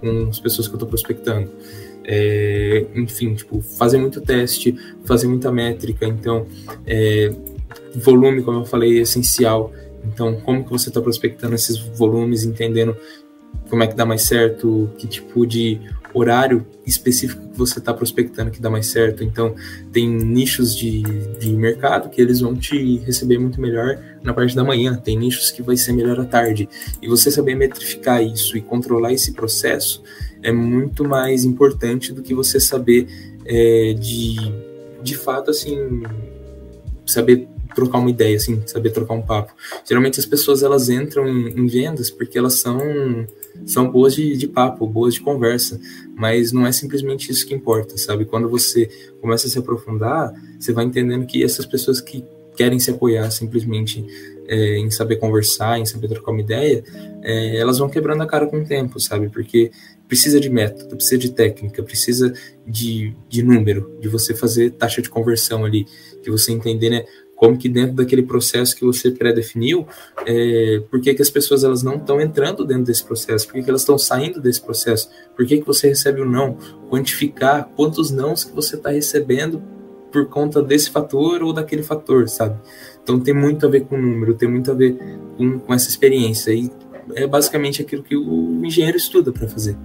[0.00, 1.50] com as pessoas que eu tô prospectando.
[2.04, 6.46] é, enfim, tipo, fazer muito teste, fazer muita métrica, então,
[6.86, 7.32] é,
[7.94, 9.72] volume, como eu falei, é essencial.
[10.04, 12.96] Então, como que você está prospectando esses volumes, entendendo
[13.70, 15.80] como é que dá mais certo, que tipo de
[16.14, 19.24] horário específico que você está prospectando que dá mais certo.
[19.24, 19.54] Então,
[19.92, 21.02] tem nichos de,
[21.38, 25.50] de mercado que eles vão te receber muito melhor na parte da manhã, tem nichos
[25.50, 26.68] que vai ser melhor à tarde.
[27.00, 30.02] E você saber metrificar isso e controlar esse processo
[30.42, 33.06] é muito mais importante do que você saber
[33.44, 34.36] é, de,
[35.02, 36.02] de fato, assim,
[37.06, 39.52] saber trocar uma ideia, assim, saber trocar um papo.
[39.86, 42.78] Geralmente as pessoas elas entram em, em vendas porque elas são
[43.66, 45.78] são boas de, de, papo, boas de conversa,
[46.16, 48.24] mas não é simplesmente isso que importa, sabe?
[48.24, 48.88] Quando você
[49.20, 52.24] começa a se aprofundar, você vai entendendo que essas pessoas que
[52.56, 54.04] querem se apoiar simplesmente
[54.46, 56.82] é, em saber conversar, em saber trocar uma ideia,
[57.22, 59.28] é, elas vão quebrando a cara com o tempo, sabe?
[59.28, 59.70] Porque
[60.08, 62.34] precisa de método, precisa de técnica, precisa
[62.66, 65.86] de, de número, de você fazer taxa de conversão ali,
[66.22, 67.04] de você entender, né?
[67.42, 69.84] Como que dentro daquele processo que você pré-definiu,
[70.24, 73.64] é, por que, que as pessoas elas não estão entrando dentro desse processo, por que,
[73.64, 76.56] que elas estão saindo desse processo, por que, que você recebe o um não,
[76.88, 79.60] quantificar quantos nãos que você está recebendo
[80.12, 82.60] por conta desse fator ou daquele fator, sabe?
[83.02, 84.96] Então tem muito a ver com o número, tem muito a ver
[85.36, 86.70] com, com essa experiência, e
[87.16, 89.76] é basicamente aquilo que o engenheiro estuda para fazer.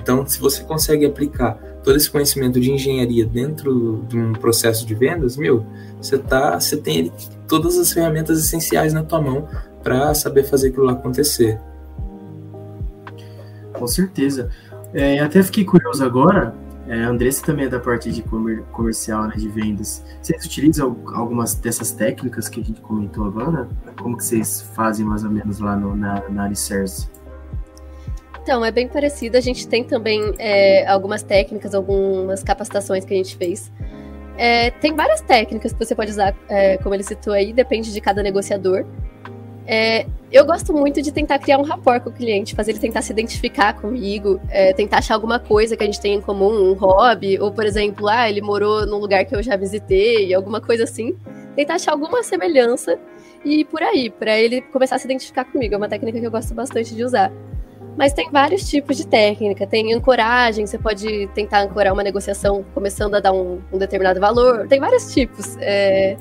[0.00, 4.94] Então, se você consegue aplicar todo esse conhecimento de engenharia dentro de um processo de
[4.94, 5.64] vendas, meu,
[6.00, 7.10] você tá, você tem
[7.48, 9.48] todas as ferramentas essenciais na tua mão
[9.82, 11.58] para saber fazer aquilo lá acontecer.
[13.72, 14.50] Com certeza.
[14.92, 16.54] É, até fiquei curioso agora.
[16.88, 20.04] É, Andressa também é da parte de comer, comercial, né, de vendas.
[20.22, 23.68] Vocês utilizam algumas dessas técnicas que a gente comentou agora?
[24.00, 27.08] Como que vocês fazem mais ou menos lá no, na, na Alicerce?
[28.46, 29.36] Então, é bem parecido.
[29.36, 33.72] A gente tem também é, algumas técnicas, algumas capacitações que a gente fez.
[34.38, 38.00] É, tem várias técnicas que você pode usar, é, como ele citou aí, depende de
[38.00, 38.86] cada negociador.
[39.66, 43.02] É, eu gosto muito de tentar criar um rapport com o cliente, fazer ele tentar
[43.02, 46.74] se identificar comigo, é, tentar achar alguma coisa que a gente tem em comum, um
[46.74, 50.84] hobby, ou, por exemplo, ah, ele morou num lugar que eu já visitei, alguma coisa
[50.84, 51.16] assim.
[51.56, 52.96] Tentar achar alguma semelhança
[53.44, 55.74] e por aí, para ele começar a se identificar comigo.
[55.74, 57.32] É uma técnica que eu gosto bastante de usar.
[57.96, 59.66] Mas tem vários tipos de técnica.
[59.66, 64.66] Tem ancoragem, você pode tentar ancorar uma negociação começando a dar um, um determinado valor.
[64.68, 65.56] Tem vários tipos.
[65.60, 66.16] É...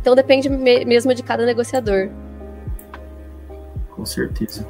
[0.00, 2.08] Então depende me mesmo de cada negociador.
[3.90, 4.66] Com certeza.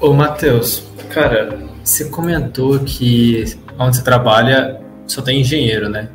[0.00, 3.44] Ô, Matheus, cara, você comentou que
[3.78, 6.08] onde você trabalha só tem engenheiro, né?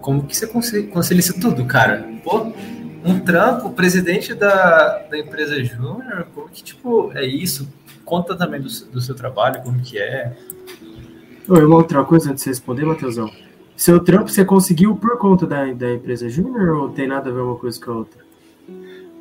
[0.00, 2.08] Como que você concilia isso tudo, cara?
[2.24, 2.52] Pô,
[3.04, 7.68] um trampo, presidente da, da empresa Júnior, como que, tipo, é isso?
[8.10, 10.36] Conta também do, do seu trabalho, como que é.
[11.48, 13.30] Oi, uma outra coisa antes de você responder, Matheusão.
[13.76, 17.40] Seu trampo você conseguiu por conta da, da empresa Júnior ou tem nada a ver
[17.40, 18.20] uma coisa com a outra?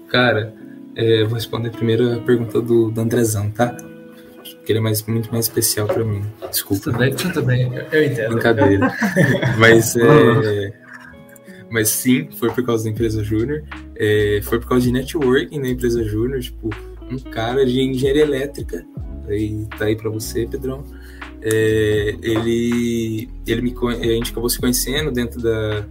[0.10, 0.54] Cara,
[0.96, 3.68] é, vou responder primeiro a pergunta do, do Andrezão, tá?
[3.68, 6.24] Porque ele é mais, muito mais especial para mim.
[6.50, 6.86] Desculpa.
[6.86, 7.72] Tudo bem, tudo bem.
[7.92, 8.34] Eu entendo.
[8.34, 8.92] Brincadeira.
[9.58, 10.74] mas, é,
[11.70, 13.64] mas sim, foi por causa da empresa Júnior.
[13.96, 16.40] É, foi por causa de networking na empresa Júnior.
[16.42, 16.70] Tipo,
[17.12, 18.86] um cara de engenharia elétrica,
[19.28, 20.84] aí tá aí para você, Pedrão.
[21.41, 25.86] É, ele, ele me, a gente acabou se conhecendo dentro da,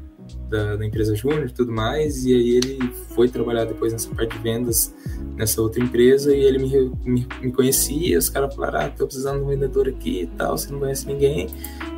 [0.49, 2.79] da, da empresa Júnior e tudo mais, e aí ele
[3.15, 4.95] foi trabalhar depois nessa parte de vendas
[5.37, 9.39] nessa outra empresa, e ele me, me, me conhecia, os caras falaram, ah, tô precisando
[9.39, 11.49] de um vendedor aqui e tal, você não conhece ninguém,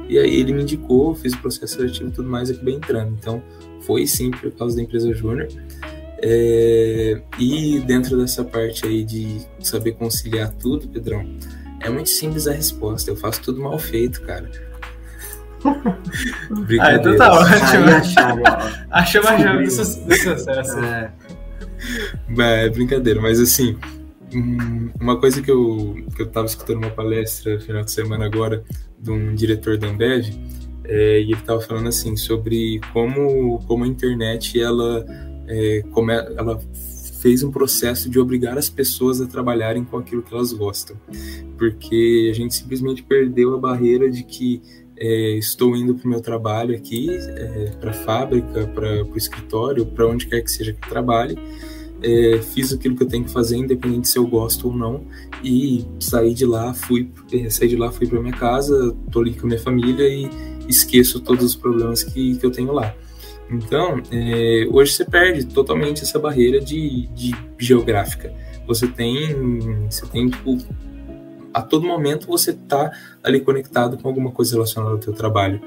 [0.09, 3.17] e aí ele me indicou, fiz o processo seletivo e tudo mais, e acabei entrando,
[3.19, 3.43] então
[3.81, 5.49] foi sim por causa da empresa Júnior,
[6.23, 11.25] é, e dentro dessa parte aí de saber conciliar tudo, Pedrão,
[11.81, 13.11] é muito simples a resposta.
[13.11, 14.51] Eu faço tudo mal feito, cara.
[16.81, 18.37] ah, então tá ótimo.
[18.91, 20.79] Achamos a chave do sucesso.
[20.79, 21.13] É.
[22.39, 23.79] é brincadeira, mas assim,
[25.01, 28.63] uma coisa que eu, que eu tava escutando uma palestra no final de semana agora
[28.99, 30.27] de um diretor da Ambev,
[30.85, 35.05] é, e ele tava falando assim sobre como, como a internet ela
[35.51, 35.85] é,
[36.37, 36.61] ela
[37.21, 40.97] fez um processo de obrigar as pessoas a trabalharem com aquilo que elas gostam,
[41.59, 44.63] porque a gente simplesmente perdeu a barreira de que
[44.97, 49.85] é, estou indo para o meu trabalho aqui, é, para a fábrica, para o escritório,
[49.85, 51.37] para onde quer que seja que trabalhe,
[52.03, 55.05] é, fiz aquilo que eu tenho que fazer, independente se eu gosto ou não,
[55.45, 59.35] e saí de lá, fui, é, saí de lá, fui para minha casa, estou ali
[59.35, 60.29] com minha família e
[60.69, 62.95] esqueço todos os problemas que, que eu tenho lá.
[63.51, 68.33] Então, é, hoje você perde totalmente essa barreira de, de geográfica.
[68.67, 70.57] Você tem, você tem tipo,
[71.53, 72.93] a todo momento você está
[73.23, 75.61] ali conectado com alguma coisa relacionada ao teu trabalho.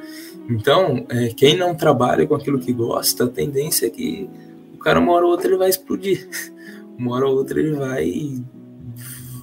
[0.49, 4.29] Então, é, quem não trabalha com aquilo que gosta, a tendência é que
[4.73, 6.27] o cara uma hora ou outra ele vai explodir.
[6.95, 8.43] Uma hora ou outra ele vai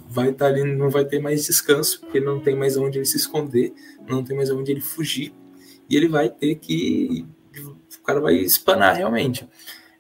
[0.09, 3.05] vai estar tá ali, não vai ter mais descanso, porque não tem mais onde ele
[3.05, 3.73] se esconder,
[4.09, 5.33] não tem mais onde ele fugir,
[5.89, 7.27] e ele vai ter que
[8.01, 9.49] o cara vai espanar realmente.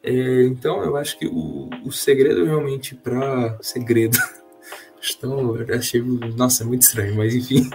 [0.02, 4.18] É, então, eu acho que o, o segredo realmente para segredo
[5.16, 6.02] então, achei,
[6.36, 7.68] nossa, muito estranho, mas enfim,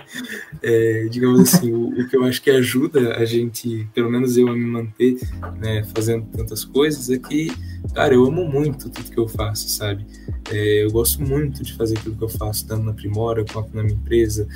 [0.62, 4.48] é, digamos assim, o, o, que eu acho que ajuda a gente, pelo menos eu,
[4.48, 5.18] a me manter
[5.60, 7.52] né, fazendo tantas coisas é que,
[7.94, 10.06] cara, eu amo muito tudo que eu faço, sabe?
[10.52, 13.84] É, eu gosto muito de fazer aquilo que eu faço, tanto na Primora quanto na
[13.84, 14.48] minha empresa,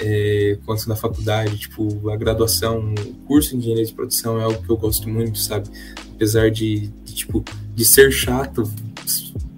[0.00, 4.62] é, quanto na faculdade, tipo, a graduação, o curso de engenharia de produção é algo
[4.62, 5.68] que eu gosto muito, sabe?
[6.14, 7.44] Apesar de, de tipo,
[7.74, 8.70] de ser chato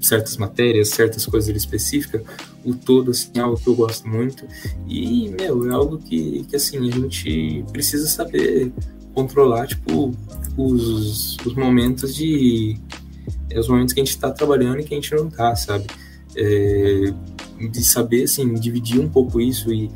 [0.00, 2.22] certas matérias, certas coisas específicas,
[2.64, 4.46] o todo, assim, é algo que eu gosto muito.
[4.86, 8.72] E, meu, é algo que, que assim, a gente precisa saber
[9.12, 10.14] controlar, tipo,
[10.56, 12.78] os, os momentos de...
[13.50, 15.86] É, os momentos que a gente está trabalhando e que a gente não está, sabe?
[16.36, 17.12] É,
[17.70, 19.90] de saber, assim, dividir um pouco isso e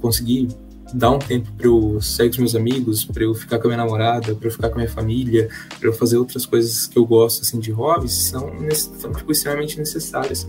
[0.00, 0.48] conseguir
[0.92, 3.84] dar um tempo para eu sair com meus amigos, para eu ficar com a minha
[3.84, 5.48] namorada, para eu ficar com a minha família,
[5.78, 9.78] para eu fazer outras coisas que eu gosto assim de hobbies, são, são tipo, extremamente
[9.78, 10.46] necessárias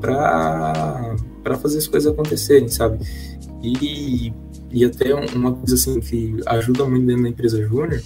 [0.00, 2.98] para para fazer as coisas acontecerem, sabe?
[3.62, 4.32] E,
[4.72, 8.02] e até uma coisa assim que ajuda muito dentro da empresa júnior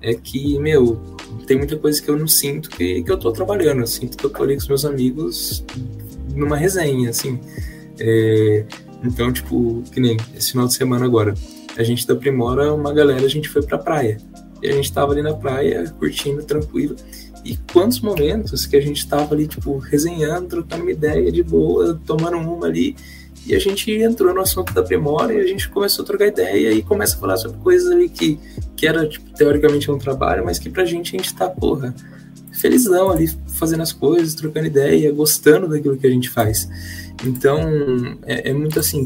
[0.00, 1.00] é que, meu,
[1.46, 4.24] tem muita coisa que eu não sinto que, que eu tô trabalhando, eu sinto que
[4.24, 5.64] eu tô ali com os meus amigos
[6.34, 7.38] numa resenha, assim.
[7.98, 8.64] É,
[9.02, 11.34] então, tipo, que nem esse final de semana agora,
[11.76, 14.18] a gente da Primora, uma galera, a gente foi pra praia.
[14.62, 16.96] E a gente tava ali na praia, curtindo, tranquilo.
[17.44, 22.00] E quantos momentos que a gente tava ali, tipo, resenhando, trocando uma ideia de boa,
[22.04, 22.96] tomando uma ali.
[23.46, 26.72] E a gente entrou no assunto da Primora e a gente começou a trocar ideia
[26.72, 28.38] e começa a falar sobre coisas ali que,
[28.76, 31.94] que era, tipo, teoricamente um trabalho, mas que pra gente a gente tá, porra,
[32.60, 36.68] felizão ali, fazendo as coisas, trocando ideia, gostando daquilo que a gente faz.
[37.24, 37.60] Então,
[38.24, 39.04] é, é muito assim,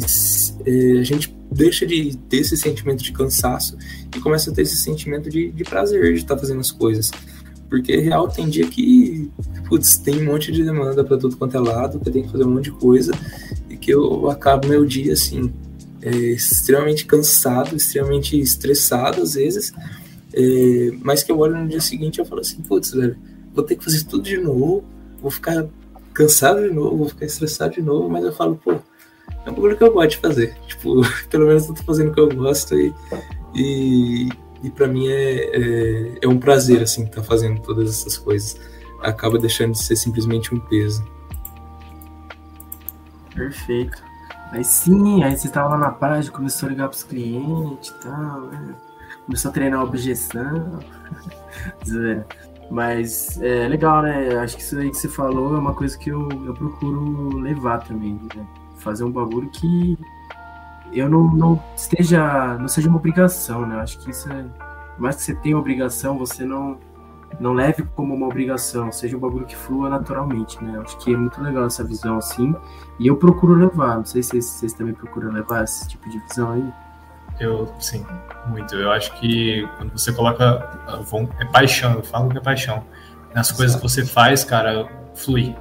[0.67, 3.77] é, a gente deixa de ter esse sentimento de cansaço
[4.15, 7.11] e começa a ter esse sentimento de, de prazer de estar tá fazendo as coisas.
[7.69, 9.31] Porque, real, tem dia que,
[9.67, 12.33] putz, tem um monte de demanda para tudo quanto é lado, que eu tenho que
[12.33, 13.13] fazer um monte de coisa
[13.71, 15.51] e que eu acabo meu dia, assim,
[16.03, 19.73] é, extremamente cansado, extremamente estressado às vezes,
[20.35, 23.17] é, mas que eu olho no dia seguinte e eu falo assim, putz, velho,
[23.55, 24.85] vou ter que fazer tudo de novo,
[25.21, 25.67] vou ficar
[26.13, 29.77] cansado de novo, vou ficar estressado de novo, mas eu falo, pô, é um bagulho
[29.77, 30.57] que eu gosto de fazer.
[30.67, 31.01] Tipo,
[31.31, 32.95] pelo menos eu tô fazendo o que eu gosto e,
[33.55, 34.29] e,
[34.63, 38.59] e para mim é, é, é, um prazer, assim, estar tá fazendo todas essas coisas.
[39.01, 41.05] Acaba deixando de ser simplesmente um peso.
[43.35, 44.03] Perfeito.
[44.53, 48.43] Aí sim, aí você tava lá na praia, começou a ligar pros clientes e tal,
[48.43, 48.75] né?
[49.25, 50.81] Começou a treinar a objeção.
[52.71, 54.37] Mas é legal, né?
[54.39, 57.79] Acho que isso aí que você falou é uma coisa que eu, eu procuro levar
[57.79, 58.19] também.
[58.35, 58.47] Né?
[58.77, 59.99] Fazer um bagulho que
[60.93, 62.57] eu não, não esteja.
[62.59, 63.77] não seja uma obrigação, né?
[63.81, 64.45] Acho que isso é.
[64.99, 66.79] Mais que você tenha obrigação, você não,
[67.41, 70.79] não leve como uma obrigação, seja um bagulho que flua naturalmente, né?
[70.83, 72.55] Acho que é muito legal essa visão assim.
[72.99, 73.97] E eu procuro levar.
[73.97, 76.73] Não sei se vocês também procuram levar esse tipo de visão aí.
[77.43, 78.07] Eu, sim,
[78.47, 78.76] muito.
[78.76, 80.80] Eu acho que quando você coloca.
[81.40, 82.84] É paixão, eu falo que é paixão.
[83.34, 85.55] Nas coisas que você faz, cara, flui.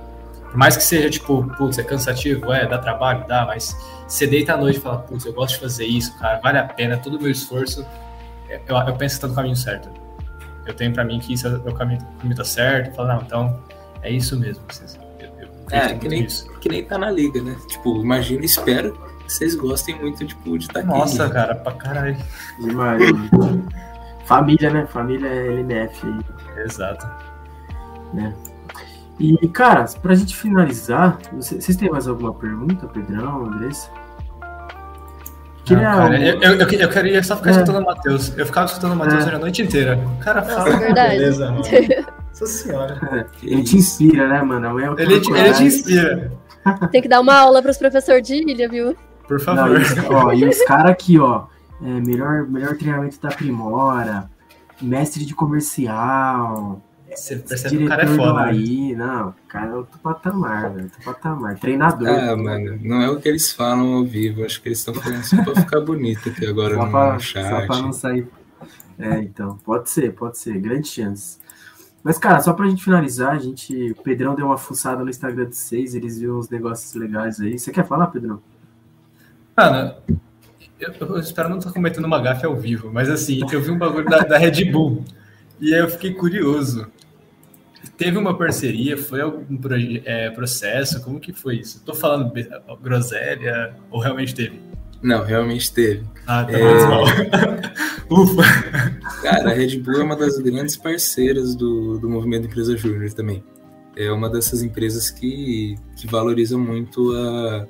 [0.43, 3.75] Por mais que seja, tipo, putz, é cansativo, é, dá trabalho, dá, mas
[4.05, 6.65] você deita à noite e fala, putz, eu gosto de fazer isso, cara, vale a
[6.65, 7.85] pena, todo o meu esforço,
[8.49, 9.89] eu, eu penso que tá no caminho certo.
[10.67, 13.07] Eu tenho pra mim que isso é o caminho, o caminho tá certo, eu falo,
[13.07, 13.63] não, então
[14.03, 14.61] é isso mesmo.
[15.21, 16.27] Eu, eu é, que nem,
[16.59, 17.55] que nem tá na liga, né?
[17.69, 20.89] Tipo, imagina, espero vocês gostem muito tipo, de estar aqui.
[20.89, 22.17] Nossa, cara, pra caralho.
[22.59, 23.01] Demais.
[24.25, 24.85] Família, né?
[24.87, 26.63] Família é LNF aí.
[26.65, 27.07] Exato.
[28.13, 28.33] Né?
[29.19, 33.89] E, cara, pra gente finalizar, vocês têm mais alguma pergunta, Pedrão, Andressa?
[35.69, 37.53] Não, cara, eu, eu, eu, queria só ficar é.
[37.53, 38.37] escutando o Matheus.
[38.37, 39.35] Eu ficava escutando o Matheus é.
[39.35, 39.97] a noite inteira.
[39.97, 40.69] O cara fala.
[40.69, 41.17] É verdade.
[41.17, 41.63] Beleza, mano.
[42.27, 42.99] Nossa senhora.
[43.11, 44.79] É, ele te inspira, né, mano?
[44.79, 46.31] É ele, te, ele te inspira.
[46.91, 48.97] Tem que dar uma aula pros professores de ilha, viu?
[49.31, 49.79] Por favor.
[49.79, 51.45] Não, ó, e os caras aqui, ó,
[51.81, 54.29] é, melhor, melhor treinamento da Primora,
[54.81, 56.81] mestre de comercial.
[57.09, 58.41] Você percebe que o cara é foda.
[58.41, 59.05] Aí, né?
[59.05, 60.83] não, o cara é outro patamar, velho.
[60.83, 61.57] Outro patamar.
[61.57, 62.09] Treinador.
[62.09, 64.43] Ah, mano, não é o que eles falam ao vivo.
[64.43, 67.49] Acho que eles estão falando só pra ficar bonito aqui agora só no pra, chat.
[67.49, 68.27] Só pra não sair.
[68.99, 70.59] É, então, pode ser, pode ser.
[70.59, 71.39] Grande chance.
[72.03, 73.91] Mas, cara, só pra gente finalizar, a gente.
[73.91, 77.57] O Pedrão deu uma fuçada no Instagram de vocês, eles viram uns negócios legais aí.
[77.57, 78.41] Você quer falar, Pedrão?
[79.69, 79.95] Mano,
[80.79, 83.77] eu, eu espero não estar cometendo uma gafe ao vivo, mas assim, eu vi um
[83.77, 85.03] bagulho da, da Red Bull
[85.59, 86.87] e aí eu fiquei curioso.
[87.97, 88.97] Teve uma parceria?
[88.97, 89.57] Foi algum
[90.05, 91.03] é, processo?
[91.03, 91.83] Como que foi isso?
[91.85, 92.33] Tô falando
[92.81, 94.59] groselha ou realmente teve?
[95.03, 96.03] Não, realmente teve.
[96.25, 96.63] Ah, tá é...
[98.09, 98.43] Ufa!
[99.21, 103.43] Cara, a Red Bull é uma das grandes parceiras do, do movimento Empresa Júnior também.
[103.95, 107.67] É uma dessas empresas que, que valoriza muito a,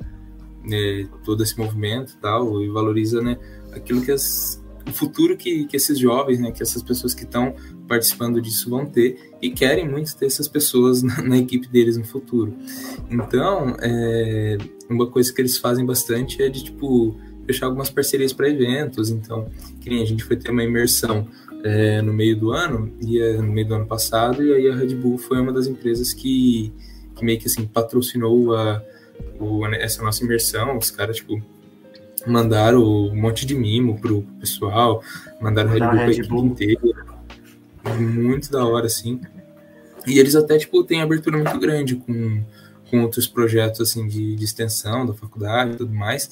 [0.63, 3.37] né, todo esse movimento tal, e valoriza né,
[3.71, 7.55] aquilo que as, o futuro que, que esses jovens, né, que essas pessoas que estão
[7.87, 12.05] participando disso vão ter e querem muito ter essas pessoas na, na equipe deles no
[12.05, 12.53] futuro.
[13.09, 14.57] Então, é,
[14.89, 19.09] uma coisa que eles fazem bastante é de tipo fechar algumas parcerias para eventos.
[19.09, 19.49] Então,
[19.79, 21.27] que nem a gente foi ter uma imersão
[21.63, 24.75] é, no meio do ano e é, no meio do ano passado e aí a
[24.75, 26.73] Red Bull foi uma das empresas que,
[27.15, 28.81] que meio que assim patrocinou a,
[29.39, 30.77] o, essa nossa imersão.
[30.77, 31.41] Os caras tipo
[32.25, 35.03] mandaram um monte de mimo pro pessoal,
[35.39, 37.05] mandaram Red Bull para a equipe inteira.
[37.99, 39.19] Muito da hora, assim.
[40.05, 42.43] E eles até, tipo, têm abertura muito grande com,
[42.89, 46.29] com outros projetos, assim, de, de extensão da faculdade e tudo mais.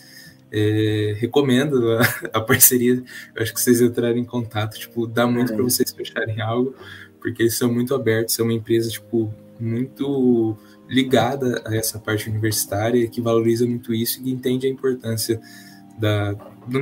[0.51, 2.01] É, recomendo a,
[2.37, 3.03] a, parceria.
[3.35, 5.55] Eu acho que vocês entrarem em contato, tipo, dá muito é.
[5.55, 6.75] para vocês fecharem algo,
[7.19, 10.57] porque eles são muito abertos, são uma empresa, tipo, muito
[10.89, 15.39] ligada a essa parte universitária, que valoriza muito isso e entende a importância
[15.97, 16.33] da,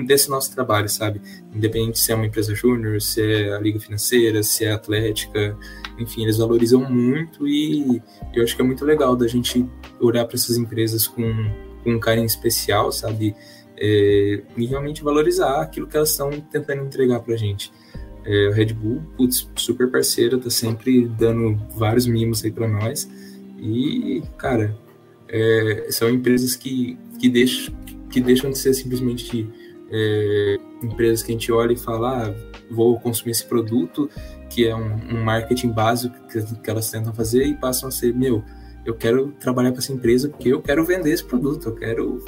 [0.06, 1.22] desse nosso trabalho, sabe?
[1.54, 5.58] Independente se é uma empresa júnior, se é a liga financeira, se é atlética,
[6.00, 8.02] enfim, eles valorizam muito e
[8.34, 9.66] eu acho que é muito legal da gente
[10.00, 11.52] olhar para essas empresas com,
[11.84, 13.36] com um carinho especial, sabe?
[13.80, 17.72] É, e realmente valorizar aquilo que elas estão tentando entregar para a gente.
[18.26, 23.08] É, Red Bull, putz, super parceira, tá sempre dando vários mimos aí para nós.
[23.58, 24.78] E, cara,
[25.28, 27.76] é, são empresas que, que deixam
[28.10, 29.50] que deixam de ser simplesmente
[29.90, 32.36] é, empresas que a gente olha e fala, ah,
[32.70, 34.10] vou consumir esse produto,
[34.50, 38.14] que é um, um marketing básico que, que, elas tentam fazer, e passam a ser,
[38.14, 38.44] meu,
[38.86, 42.24] eu quero trabalhar para essa empresa porque eu quero vender esse produto, eu quero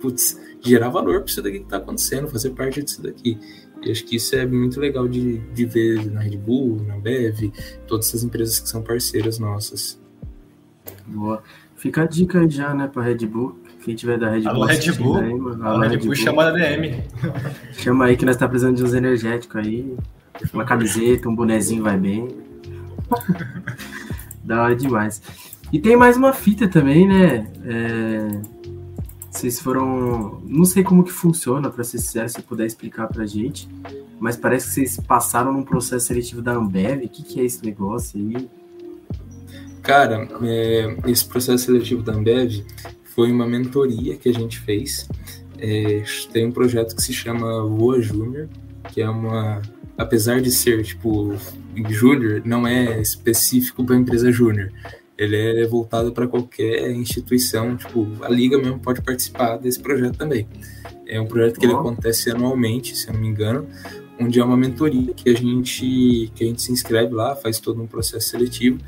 [0.00, 3.38] putz, gerar valor para isso daqui que está acontecendo, fazer parte disso daqui.
[3.82, 7.52] E acho que isso é muito legal de, de ver na Red Bull, na Bev,
[7.86, 10.00] todas essas empresas que são parceiras nossas.
[11.08, 11.42] Boa.
[11.76, 13.58] Fica a dica aí já, né, para Red Bull.
[13.84, 14.50] Quem tiver da Red Bull.
[14.50, 15.16] Alô, Red Bull.
[15.16, 17.04] Aí, mano, Alô, Red, Red Bull, chama a DM.
[17.72, 19.96] Chama aí que nós tá precisando de uns energéticos aí.
[20.52, 22.28] Uma camiseta, um bonezinho vai bem.
[24.44, 25.22] da hora demais.
[25.72, 27.46] E tem mais uma fita também, né?
[27.64, 28.58] É...
[29.30, 30.40] Vocês foram.
[30.44, 33.68] Não sei como que funciona, para ser sincero, se puder explicar pra gente.
[34.18, 37.04] Mas parece que vocês passaram num processo seletivo da Ambev.
[37.04, 38.48] O que, que é esse negócio aí?
[39.88, 42.62] Cara, é, esse processo seletivo da Ambev
[43.04, 45.08] foi uma mentoria que a gente fez.
[45.58, 48.50] É, tem um projeto que se chama Voa Júnior,
[48.92, 49.62] que é uma.
[49.96, 51.34] Apesar de ser, tipo,
[51.88, 54.70] júnior, não é específico para empresa júnior.
[55.16, 60.46] Ele é voltado para qualquer instituição, tipo, a Liga mesmo pode participar desse projeto também.
[61.06, 63.66] É um projeto que ele acontece anualmente, se eu não me engano,
[64.20, 67.82] onde é uma mentoria que a gente que a gente se inscreve lá, faz todo
[67.82, 68.78] um processo seletivo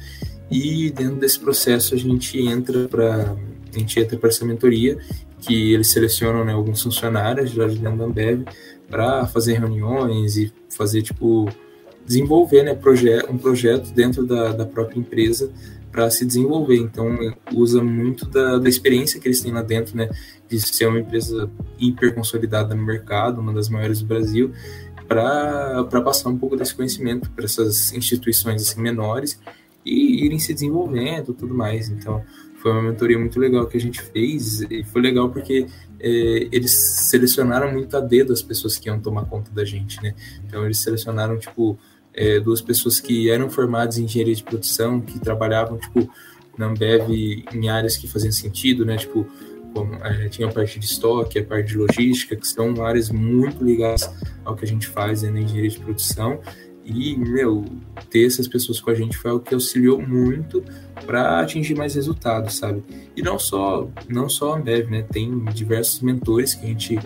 [0.51, 3.37] e dentro desse processo a gente entra para
[3.75, 4.99] a gente entra para essa mentoria,
[5.41, 8.45] que eles selecionam né, alguns funcionários lá de dentro da Ambev
[8.89, 11.49] para fazer reuniões e fazer, tipo,
[12.05, 15.53] desenvolver né, proje um projeto dentro da, da própria empresa
[15.93, 16.77] para se desenvolver.
[16.77, 17.17] Então,
[17.55, 20.11] usa muito da, da experiência que eles têm lá dentro, né,
[20.49, 21.49] de ser uma empresa
[21.79, 24.53] hiper consolidada no mercado, uma das maiores do Brasil,
[25.07, 29.41] para passar um pouco desse conhecimento para essas instituições assim, menores
[29.85, 31.89] e irem se desenvolvendo tudo mais.
[31.89, 32.22] Então,
[32.61, 35.66] foi uma mentoria muito legal que a gente fez e foi legal porque
[35.99, 36.72] é, eles
[37.09, 40.14] selecionaram muito a dedo as pessoas que iam tomar conta da gente, né?
[40.47, 41.78] Então eles selecionaram tipo
[42.12, 46.11] é, duas pessoas que eram formadas em engenharia de produção, que trabalhavam tipo
[46.59, 48.97] na Ambev em áreas que faziam sentido, né?
[48.99, 49.26] Tipo
[49.72, 53.64] como, é, tinha a parte de estoque, a parte de logística, que são áreas muito
[53.64, 54.11] ligadas
[54.45, 56.41] ao que a gente faz né, na engenharia de produção
[56.91, 57.64] e, meu,
[58.11, 60.62] ter essas pessoas com a gente foi algo que auxiliou muito
[61.07, 62.82] para atingir mais resultados, sabe?
[63.16, 65.03] E não só, não só a Ambev, né?
[65.03, 66.99] Tem diversos mentores que a gente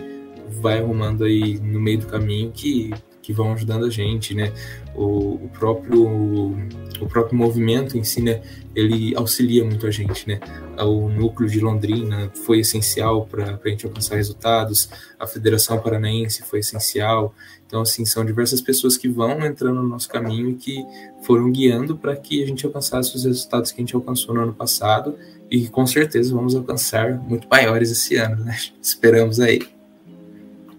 [0.61, 4.51] vai arrumando aí no meio do caminho que, que vão ajudando a gente, né?
[4.95, 6.55] O, o próprio
[7.01, 8.41] o próprio movimento em si, né?
[8.75, 10.39] Ele auxilia muito a gente, né?
[10.77, 14.89] O núcleo de Londrina foi essencial para a gente alcançar resultados.
[15.19, 17.33] A Federação Paranaense foi essencial.
[17.67, 20.85] Então, assim, são diversas pessoas que vão entrando no nosso caminho e que
[21.23, 24.53] foram guiando para que a gente alcançasse os resultados que a gente alcançou no ano
[24.53, 25.15] passado
[25.49, 28.55] e com certeza vamos alcançar muito maiores esse ano, né?
[28.81, 29.61] Esperamos aí.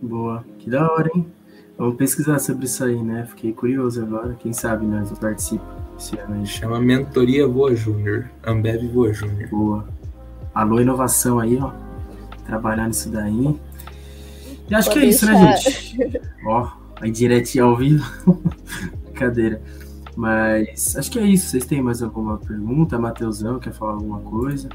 [0.00, 0.44] Boa.
[0.58, 1.26] Que da hora, hein?
[1.78, 3.26] Vamos pesquisar sobre isso aí, né?
[3.26, 4.34] Fiquei curioso agora.
[4.34, 5.16] Quem sabe nós né?
[5.20, 5.64] participa
[5.98, 6.46] esse ano aí.
[6.46, 8.30] Chama Mentoria Voa Júnior.
[8.44, 9.48] Ambev Voa Júnior.
[9.50, 9.88] Boa.
[10.54, 11.72] Alô, inovação aí, ó.
[12.46, 13.54] Trabalhar nisso daí.
[14.68, 16.20] E acho Pode que é isso, né, gente?
[16.44, 18.04] ó, aí direto ao vivo.
[19.04, 19.62] Brincadeira.
[20.16, 21.50] Mas acho que é isso.
[21.50, 22.98] Vocês têm mais alguma pergunta?
[22.98, 24.68] Matheusão, quer falar alguma coisa?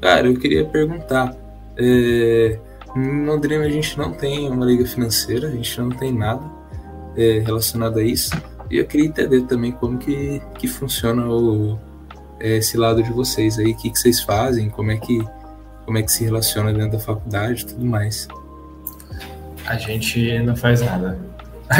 [0.00, 1.36] Cara, eu queria perguntar.
[1.76, 2.58] É,
[2.94, 6.42] em Londrina a gente não tem uma liga financeira, a gente não tem nada
[7.16, 8.32] é, relacionado a isso.
[8.70, 11.78] E eu queria entender também como que, que funciona o,
[12.40, 15.22] é, esse lado de vocês aí, o que, que vocês fazem, como é que,
[15.84, 18.28] como é que se relaciona dentro da faculdade e tudo mais.
[19.66, 21.18] A gente não faz nada.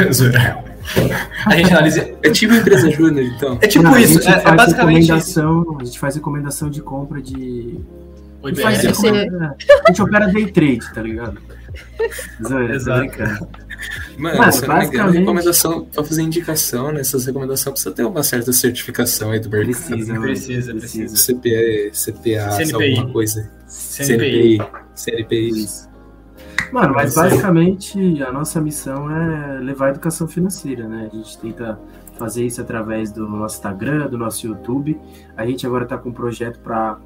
[1.45, 2.09] A gente analisa.
[2.23, 3.57] É tipo empresa júnior, então.
[3.61, 4.19] É tipo Não, isso.
[4.19, 5.01] A gente É, é basicamente.
[5.07, 7.79] recomendação, A gente faz recomendação de compra de.
[8.41, 11.37] O A gente, recomenda- a gente opera day trade, tá ligado?
[12.45, 13.47] Zoeira, Exato.
[14.17, 18.03] Mano, se eu não me engano, basicamente- recomendação pra fazer indicação nessas recomendações precisa ter
[18.03, 19.73] uma certa certificação aí do mercado.
[19.73, 20.19] Precisa.
[20.19, 21.15] Precisa, precisa.
[21.17, 22.97] CPA, CPA, CNPI.
[22.97, 23.49] alguma coisa.
[23.73, 24.61] CNPI.
[24.95, 25.67] CNPI.
[26.71, 27.23] Mano, mas sei.
[27.23, 31.09] basicamente a nossa missão é levar a educação financeira, né?
[31.11, 31.79] A gente tenta
[32.17, 34.99] fazer isso através do nosso Instagram, do nosso YouTube.
[35.35, 36.97] A gente agora tá com um projeto para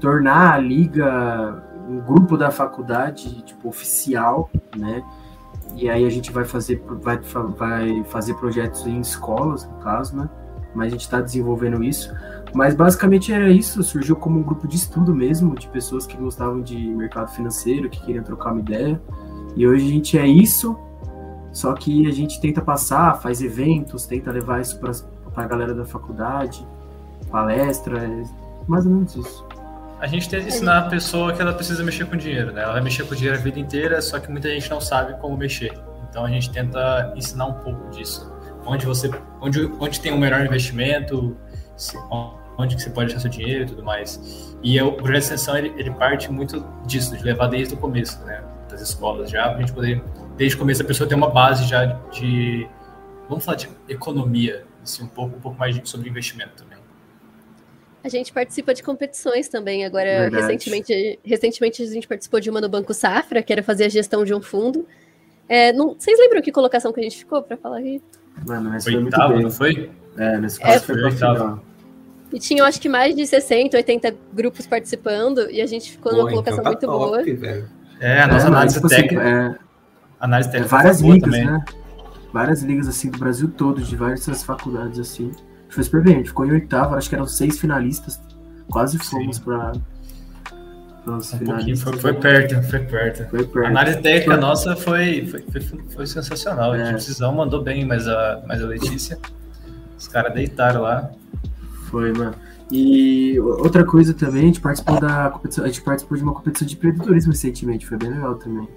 [0.00, 5.02] tornar a liga um grupo da faculdade, tipo, oficial, né?
[5.74, 7.18] E aí a gente vai fazer, vai,
[7.56, 10.28] vai fazer projetos em escolas, no caso, né?
[10.74, 12.14] Mas a gente está desenvolvendo isso.
[12.54, 16.60] Mas basicamente era isso, surgiu como um grupo de estudo mesmo, de pessoas que gostavam
[16.60, 19.00] de mercado financeiro, que queriam trocar uma ideia.
[19.56, 20.78] E hoje a gente é isso,
[21.52, 24.92] só que a gente tenta passar, faz eventos, tenta levar isso para
[25.36, 26.66] a galera da faculdade,
[27.30, 28.24] palestra, é
[28.66, 29.46] mais ou menos isso.
[30.00, 32.62] A gente tenta ensinar a pessoa que ela precisa mexer com dinheiro, né?
[32.62, 35.36] Ela vai mexer com dinheiro a vida inteira, só que muita gente não sabe como
[35.36, 35.78] mexer.
[36.08, 38.32] Então a gente tenta ensinar um pouco disso.
[38.64, 41.36] Onde você, onde, onde tem um melhor investimento,
[42.58, 44.54] onde que você pode deixar seu dinheiro e tudo mais.
[44.62, 47.76] E é o projeto de extensão ele, ele parte muito disso, de levar desde o
[47.76, 48.42] começo, né?
[48.68, 50.02] Das escolas já, pra gente poder,
[50.36, 52.68] desde o começo, a pessoa ter uma base já de,
[53.28, 56.78] vamos falar de economia, assim, um pouco, um pouco mais de- sobre investimento também.
[58.02, 59.84] A gente participa de competições também.
[59.84, 60.42] Agora, Verdade.
[60.42, 64.24] recentemente, recentemente a gente participou de uma no Banco Safra, que era fazer a gestão
[64.24, 64.86] de um fundo.
[65.48, 68.00] É, não, vocês lembram que colocação que a gente ficou para falar aí?
[68.46, 69.42] Mano, mas foi muito Oitavo, bem.
[69.42, 69.90] não foi?
[70.16, 71.62] É, nesse É, caso foi pra foi oitavo.
[72.32, 76.24] E tinham acho que mais de 60, 80 grupos participando, e a gente ficou numa
[76.24, 77.40] Pô, colocação então tá muito top, boa.
[77.40, 77.68] velho.
[77.98, 79.22] É, a nossa É, análise tipo assim, técnica.
[79.28, 79.54] é,
[80.20, 81.46] análise técnica várias ligas, também.
[81.46, 81.64] né?
[82.32, 85.32] Várias ligas, assim, do Brasil todo, de várias faculdades, assim.
[85.68, 88.20] A foi super bem, a gente ficou em oitavo, acho que eram seis finalistas.
[88.70, 89.42] Quase fomos Sim.
[89.42, 89.72] para
[91.16, 93.28] os Um foi, foi perto, foi perto.
[93.28, 93.66] Foi perto.
[93.66, 94.40] A análise técnica Foi.
[94.40, 96.72] nossa foi, foi, foi, foi sensacional.
[96.72, 96.84] A É.
[96.84, 99.18] gente precisão mandou bem, mas a, mas a Letícia,
[99.98, 101.10] os caras deitaram lá.
[101.90, 102.34] Foi, mano.
[102.70, 106.66] E outra coisa também, a gente participou da competição, a gente participou de uma competição
[106.66, 108.68] de empreendedorismo recentemente, foi bem legal também.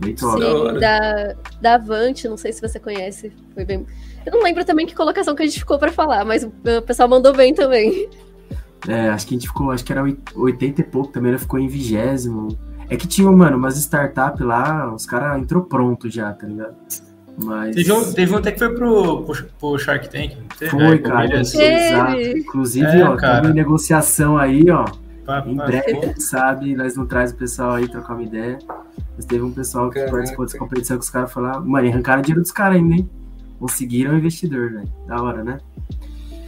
[0.00, 0.78] Da Sim, hora.
[0.80, 3.32] da, da Avante, não sei se você conhece.
[3.54, 3.86] Foi bem.
[4.26, 6.50] Eu não lembro também que colocação que a gente ficou para falar, mas o
[6.86, 8.08] pessoal mandou bem também.
[8.86, 11.38] É, acho que a gente ficou, acho que era oit- 80 e pouco também, ela
[11.38, 12.48] ficou em vigésimo.
[12.90, 16.76] É que tinha, mano, umas startups lá, os caras entrou pronto já, tá ligado?
[17.42, 17.74] Mas.
[17.74, 20.36] Teve um, teve um até que foi pro, pro, pro Shark Tank.
[20.36, 20.98] não Teve, Foi, né?
[20.98, 21.40] cara.
[21.40, 22.12] Exato.
[22.16, 22.40] Teve.
[22.40, 23.48] Inclusive, É, ó, cara.
[23.48, 24.84] em negociação aí, ó.
[25.26, 28.58] Pá, Em breve, sabe, nós não traz o pessoal aí trocar uma ideia.
[29.16, 30.12] Mas teve um pessoal que Caraca.
[30.12, 33.08] participou dessa competição que os caras falaram, mano, arrancaram dinheiro dos caras ainda, hein?
[33.58, 34.88] Conseguiram o investidor, velho.
[35.06, 35.58] Da hora, né?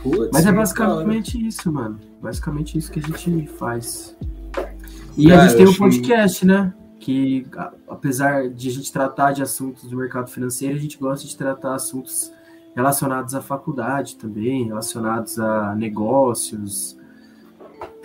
[0.03, 1.99] Putz, Mas é basicamente isso, mano.
[2.23, 4.17] Basicamente isso que a gente faz.
[5.17, 6.73] E a Cara, gente tem eu um podcast, né?
[7.07, 7.47] Que
[7.87, 11.77] apesar de a gente tratar de assuntos do mercado financeiro, a gente gosta de tratar
[11.77, 12.33] assuntos
[12.75, 16.99] relacionados à faculdade também, relacionados a negócios,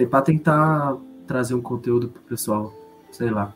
[0.07, 0.95] para tentar
[1.25, 2.71] trazer um conteúdo pro pessoal,
[3.11, 3.51] sei lá.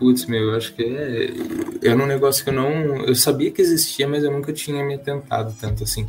[0.00, 1.88] Putz, meu, eu acho que é.
[1.88, 3.04] Era um negócio que eu não.
[3.06, 6.08] Eu sabia que existia, mas eu nunca tinha me atentado tanto assim,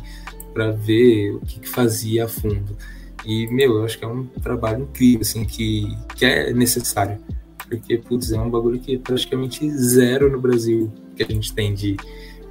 [0.52, 2.76] pra ver o que, que fazia a fundo.
[3.24, 7.20] E, meu, eu acho que é um trabalho incrível, assim, que, que é necessário.
[7.68, 11.74] Porque, putz, é um bagulho que é praticamente zero no Brasil que a gente tem
[11.74, 11.96] de,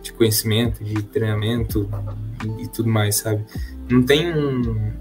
[0.01, 1.89] de conhecimento, de treinamento
[2.43, 3.45] e, e tudo mais, sabe?
[3.89, 4.91] Não tem um,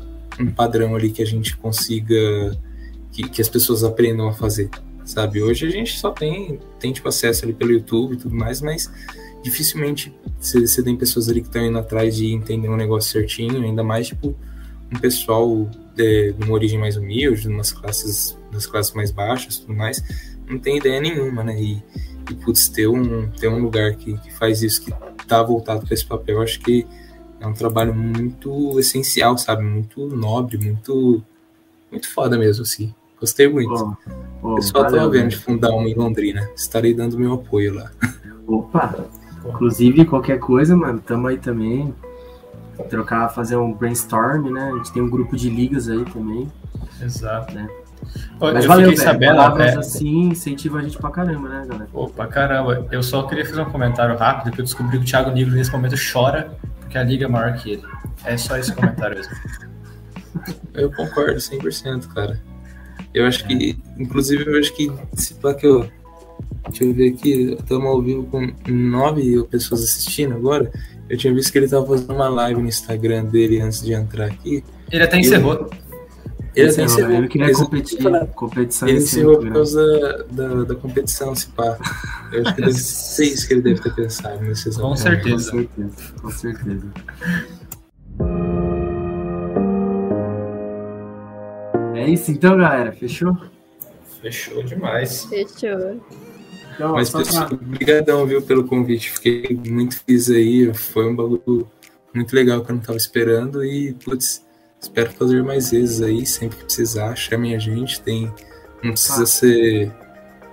[0.40, 2.58] um padrão ali que a gente consiga.
[3.10, 4.70] Que, que as pessoas aprendam a fazer
[5.04, 5.42] sabe?
[5.42, 8.90] Hoje a gente só tem, tem tipo, acesso ali pelo YouTube e tudo mais, mas
[9.42, 13.82] dificilmente você, tem pessoas ali que estão indo atrás de entender um negócio certinho, ainda
[13.82, 14.34] mais, tipo,
[14.92, 19.56] um pessoal é, de uma origem mais humilde, de umas classes, das classes mais baixas
[19.56, 20.02] e tudo mais,
[20.48, 21.60] não tem ideia nenhuma, né?
[21.60, 21.82] E,
[22.30, 24.92] e putz, ter um, ter um lugar que, que faz isso, que
[25.26, 26.86] tá voltado para esse papel, acho que
[27.40, 29.64] é um trabalho muito essencial, sabe?
[29.64, 31.22] Muito nobre, muito,
[31.90, 32.94] muito foda mesmo, assim.
[33.18, 33.96] Gostei muito.
[34.42, 36.48] Oh, oh, Pessoal, valeu, vendo de fundar uma em Londrina.
[36.56, 37.90] Estarei dando meu apoio lá.
[38.46, 39.06] Opa!
[39.44, 41.92] Inclusive, qualquer coisa, mano, tamo aí também.
[42.88, 44.70] Trocar, fazer um brainstorm, né?
[44.72, 46.50] A gente tem um grupo de ligas aí também.
[47.00, 47.54] Exato.
[47.54, 47.68] Né?
[48.40, 49.36] Mas eu valeu, fiquei sabendo.
[49.36, 49.78] Palavras é...
[49.78, 51.88] assim incentiva a gente pra caramba, né, galera?
[51.92, 52.86] Opa, caramba.
[52.90, 55.70] Eu só queria fazer um comentário rápido, que eu descobri que o Thiago Nigro nesse
[55.70, 56.56] momento chora
[56.92, 57.82] porque a liga é maior que ele.
[58.22, 59.32] É só esse comentário mesmo.
[60.74, 62.40] Eu concordo 100%, cara.
[63.14, 65.86] Eu acho que, inclusive, eu acho que se pá que eu.
[66.68, 70.72] Deixa eu ver aqui, estamos ao vivo com nove pessoas assistindo agora.
[71.10, 74.26] Eu tinha visto que ele estava fazendo uma live no Instagram dele antes de entrar
[74.26, 74.64] aqui.
[74.90, 75.68] Ele até encerrou.
[76.54, 77.12] Ele até encerrou.
[77.12, 77.98] Ele queria competir,
[78.34, 78.88] competição.
[78.88, 81.78] Ele encerrou por causa da, da competição, se pá.
[82.30, 84.54] Eu acho que deve ser isso que ele deve ter pensado Com
[84.96, 85.50] certeza.
[85.50, 86.92] Com certeza, com certeza.
[91.94, 92.92] É isso então, galera.
[92.92, 93.36] Fechou?
[94.20, 95.24] Fechou demais.
[95.24, 96.00] Fechou.
[96.74, 97.56] Então, Mas, pessoal, pra...
[97.56, 99.10] obrigadão, viu, pelo convite.
[99.10, 100.74] Fiquei muito feliz aí.
[100.74, 101.68] Foi um bagulho
[102.14, 103.64] muito legal que eu não tava esperando.
[103.64, 104.44] E, putz,
[104.82, 106.26] espero fazer mais vezes aí.
[106.26, 108.00] Sempre que precisar, chame a gente.
[108.00, 108.32] Tem,
[108.82, 109.26] não precisa ah.
[109.26, 109.92] ser.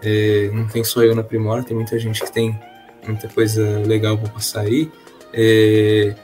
[0.02, 2.58] É, não tem só eu na Primora, tem muita gente que tem
[3.06, 4.90] muita coisa legal para passar aí.
[5.34, 6.16] É,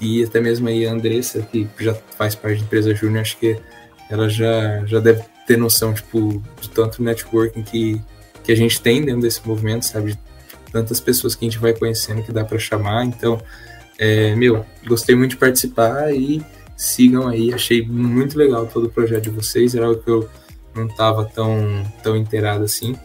[0.00, 3.58] e até mesmo aí a Andressa, que já faz parte da empresa Júnior, acho que
[4.08, 8.00] ela já, já deve ter noção, tipo, de tanto networking que,
[8.44, 10.12] que a gente tem dentro desse movimento, sabe?
[10.12, 10.18] De
[10.72, 13.04] tantas pessoas que a gente vai conhecendo que dá para chamar.
[13.04, 13.42] Então,
[13.98, 16.42] é, meu, gostei muito de participar e
[16.78, 17.52] sigam aí.
[17.52, 19.74] Achei muito legal todo o projeto de vocês.
[19.74, 20.30] Era algo que eu
[20.74, 22.96] não estava tão, tão inteirado assim.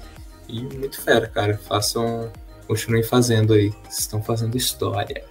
[0.47, 1.57] E muito fera, cara.
[1.57, 2.31] Façam,
[2.67, 3.71] continuem fazendo aí.
[3.83, 5.25] Vocês estão fazendo história.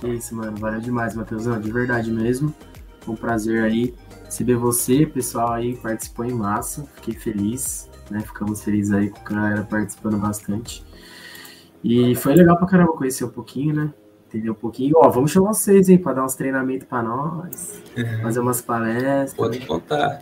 [0.00, 0.56] Que isso, mano.
[0.56, 1.60] Valeu demais, Matheusão.
[1.60, 2.52] De verdade mesmo.
[3.00, 3.94] Foi um prazer aí
[4.24, 8.20] receber você, pessoal aí participou em massa, fiquei feliz, né?
[8.20, 10.84] Ficamos felizes aí com a galera participando bastante.
[11.84, 13.94] E foi legal pra caramba conhecer um pouquinho, né?
[14.34, 14.94] Entender um pouquinho.
[14.96, 18.22] Ó, vamos chamar vocês, hein, pra dar uns treinamentos pra nós, uhum.
[18.22, 19.34] fazer umas palestras.
[19.34, 20.18] Pode contar.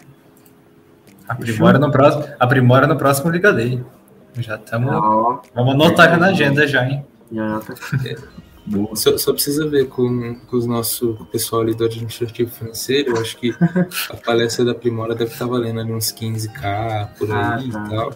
[1.26, 3.82] Aprimora no próximo, aprimora no próximo Liga Day.
[4.34, 4.90] Já estamos.
[5.54, 7.06] Vamos anotar já na agenda já, hein?
[7.30, 7.74] Já tá.
[8.94, 13.36] Só, só, precisa ver com, com os nosso pessoal ali do administrativo financeiro, eu acho
[13.36, 13.52] que
[14.08, 17.84] a palestra da Primora deve estar valendo ali uns 15k por ah, aí tá.
[17.84, 18.12] e tal.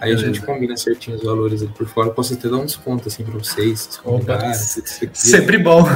[0.00, 0.22] Aí Beleza.
[0.22, 2.10] a gente combina certinho os valores ali por fora.
[2.10, 4.00] Posso até dar um desconto assim para vocês.
[4.04, 4.82] Opa, se
[5.14, 5.84] sempre bom.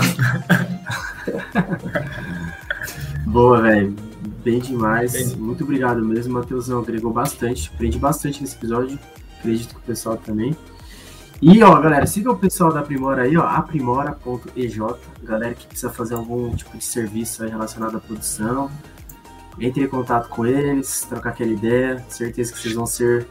[3.27, 3.97] Boa, velho.
[4.45, 5.13] Bem demais.
[5.13, 5.37] Bem.
[5.37, 6.81] Muito obrigado mesmo, Matheusão.
[6.81, 7.71] Agregou bastante.
[7.75, 8.99] Aprendi bastante nesse episódio.
[9.39, 10.57] Acredito que o pessoal também.
[11.41, 14.79] E, ó, galera, siga o pessoal da Aprimora aí, ó, aprimora.ej,
[15.23, 18.69] galera que precisa fazer algum tipo de serviço relacionado à produção,
[19.61, 23.29] entre em contato com eles, trocar aquela ideia, certeza que vocês vão ser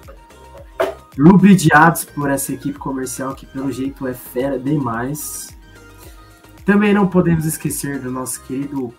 [1.18, 5.49] lubridiados por essa equipe comercial que pelo jeito é fera demais.
[6.66, 8.93] Também não podemos esquecer do nosso querido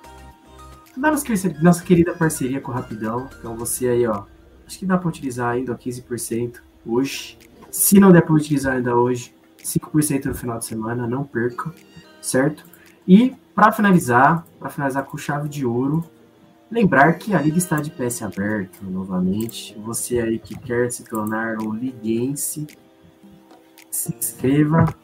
[0.94, 1.26] da nossa,
[1.62, 3.28] nossa querida parceria com o Rapidão.
[3.38, 4.24] Então você aí, ó,
[4.66, 7.38] acho que dá para utilizar ainda 15% hoje.
[7.70, 11.72] Se não der para utilizar ainda hoje, 5% no final de semana, não perca,
[12.20, 12.64] certo?
[13.06, 16.04] E para finalizar, para finalizar com chave de ouro,
[16.70, 19.76] lembrar que a liga está de PS aberto novamente.
[19.84, 22.66] Você aí que quer se tornar um liguense,
[23.90, 24.94] se inscreva.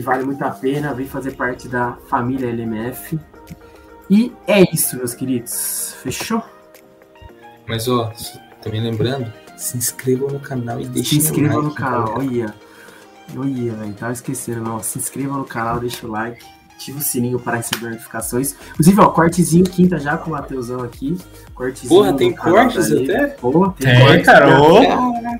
[0.00, 3.18] Vale muito a pena, vem fazer parte da família LMF.
[4.10, 5.94] E é isso, meus queridos.
[6.02, 6.42] Fechou?
[7.66, 8.12] Mas ó,
[8.62, 12.54] também lembrando, se inscrevam no canal e deixem Se inscrevam like, no canal, olha.
[13.36, 14.82] Olha, velho, tava esquecendo, não.
[14.82, 16.44] Se inscrevam no canal, deixa o like,
[16.82, 18.54] ativa o sininho para receber notificações.
[18.72, 21.16] Inclusive, ó, cortezinho quinta já com o Mateusão aqui.
[21.54, 21.88] Cortezinho.
[21.88, 23.26] Porra, tem cortes até?
[23.28, 24.26] Porra, tem, tem cortes.
[24.26, 24.46] cara.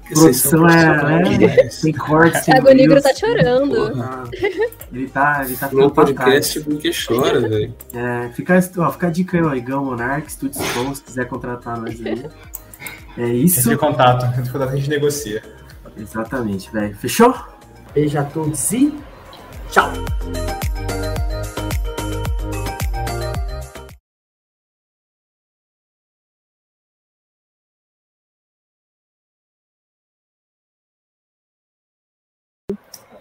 [0.09, 1.69] Produção é, né?
[1.83, 2.47] Tem cortes.
[2.47, 3.93] O Negro tá chorando.
[4.93, 7.75] ele tá, ele tá No podcast porque chora, velho.
[7.93, 11.81] É, fica, ó, fica a dica aí, ó, Igão Monark, Estúdios Bons, se quiser contratar
[11.81, 12.25] nós aí.
[13.17, 13.61] É isso.
[13.61, 15.43] Entre contato, entre contato a gente negocia.
[15.97, 16.97] Exatamente, velho.
[16.97, 17.35] Fechou?
[17.93, 18.99] Beijo a todos e
[19.71, 19.93] tchau!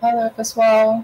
[0.01, 1.03] Olá, pessoal.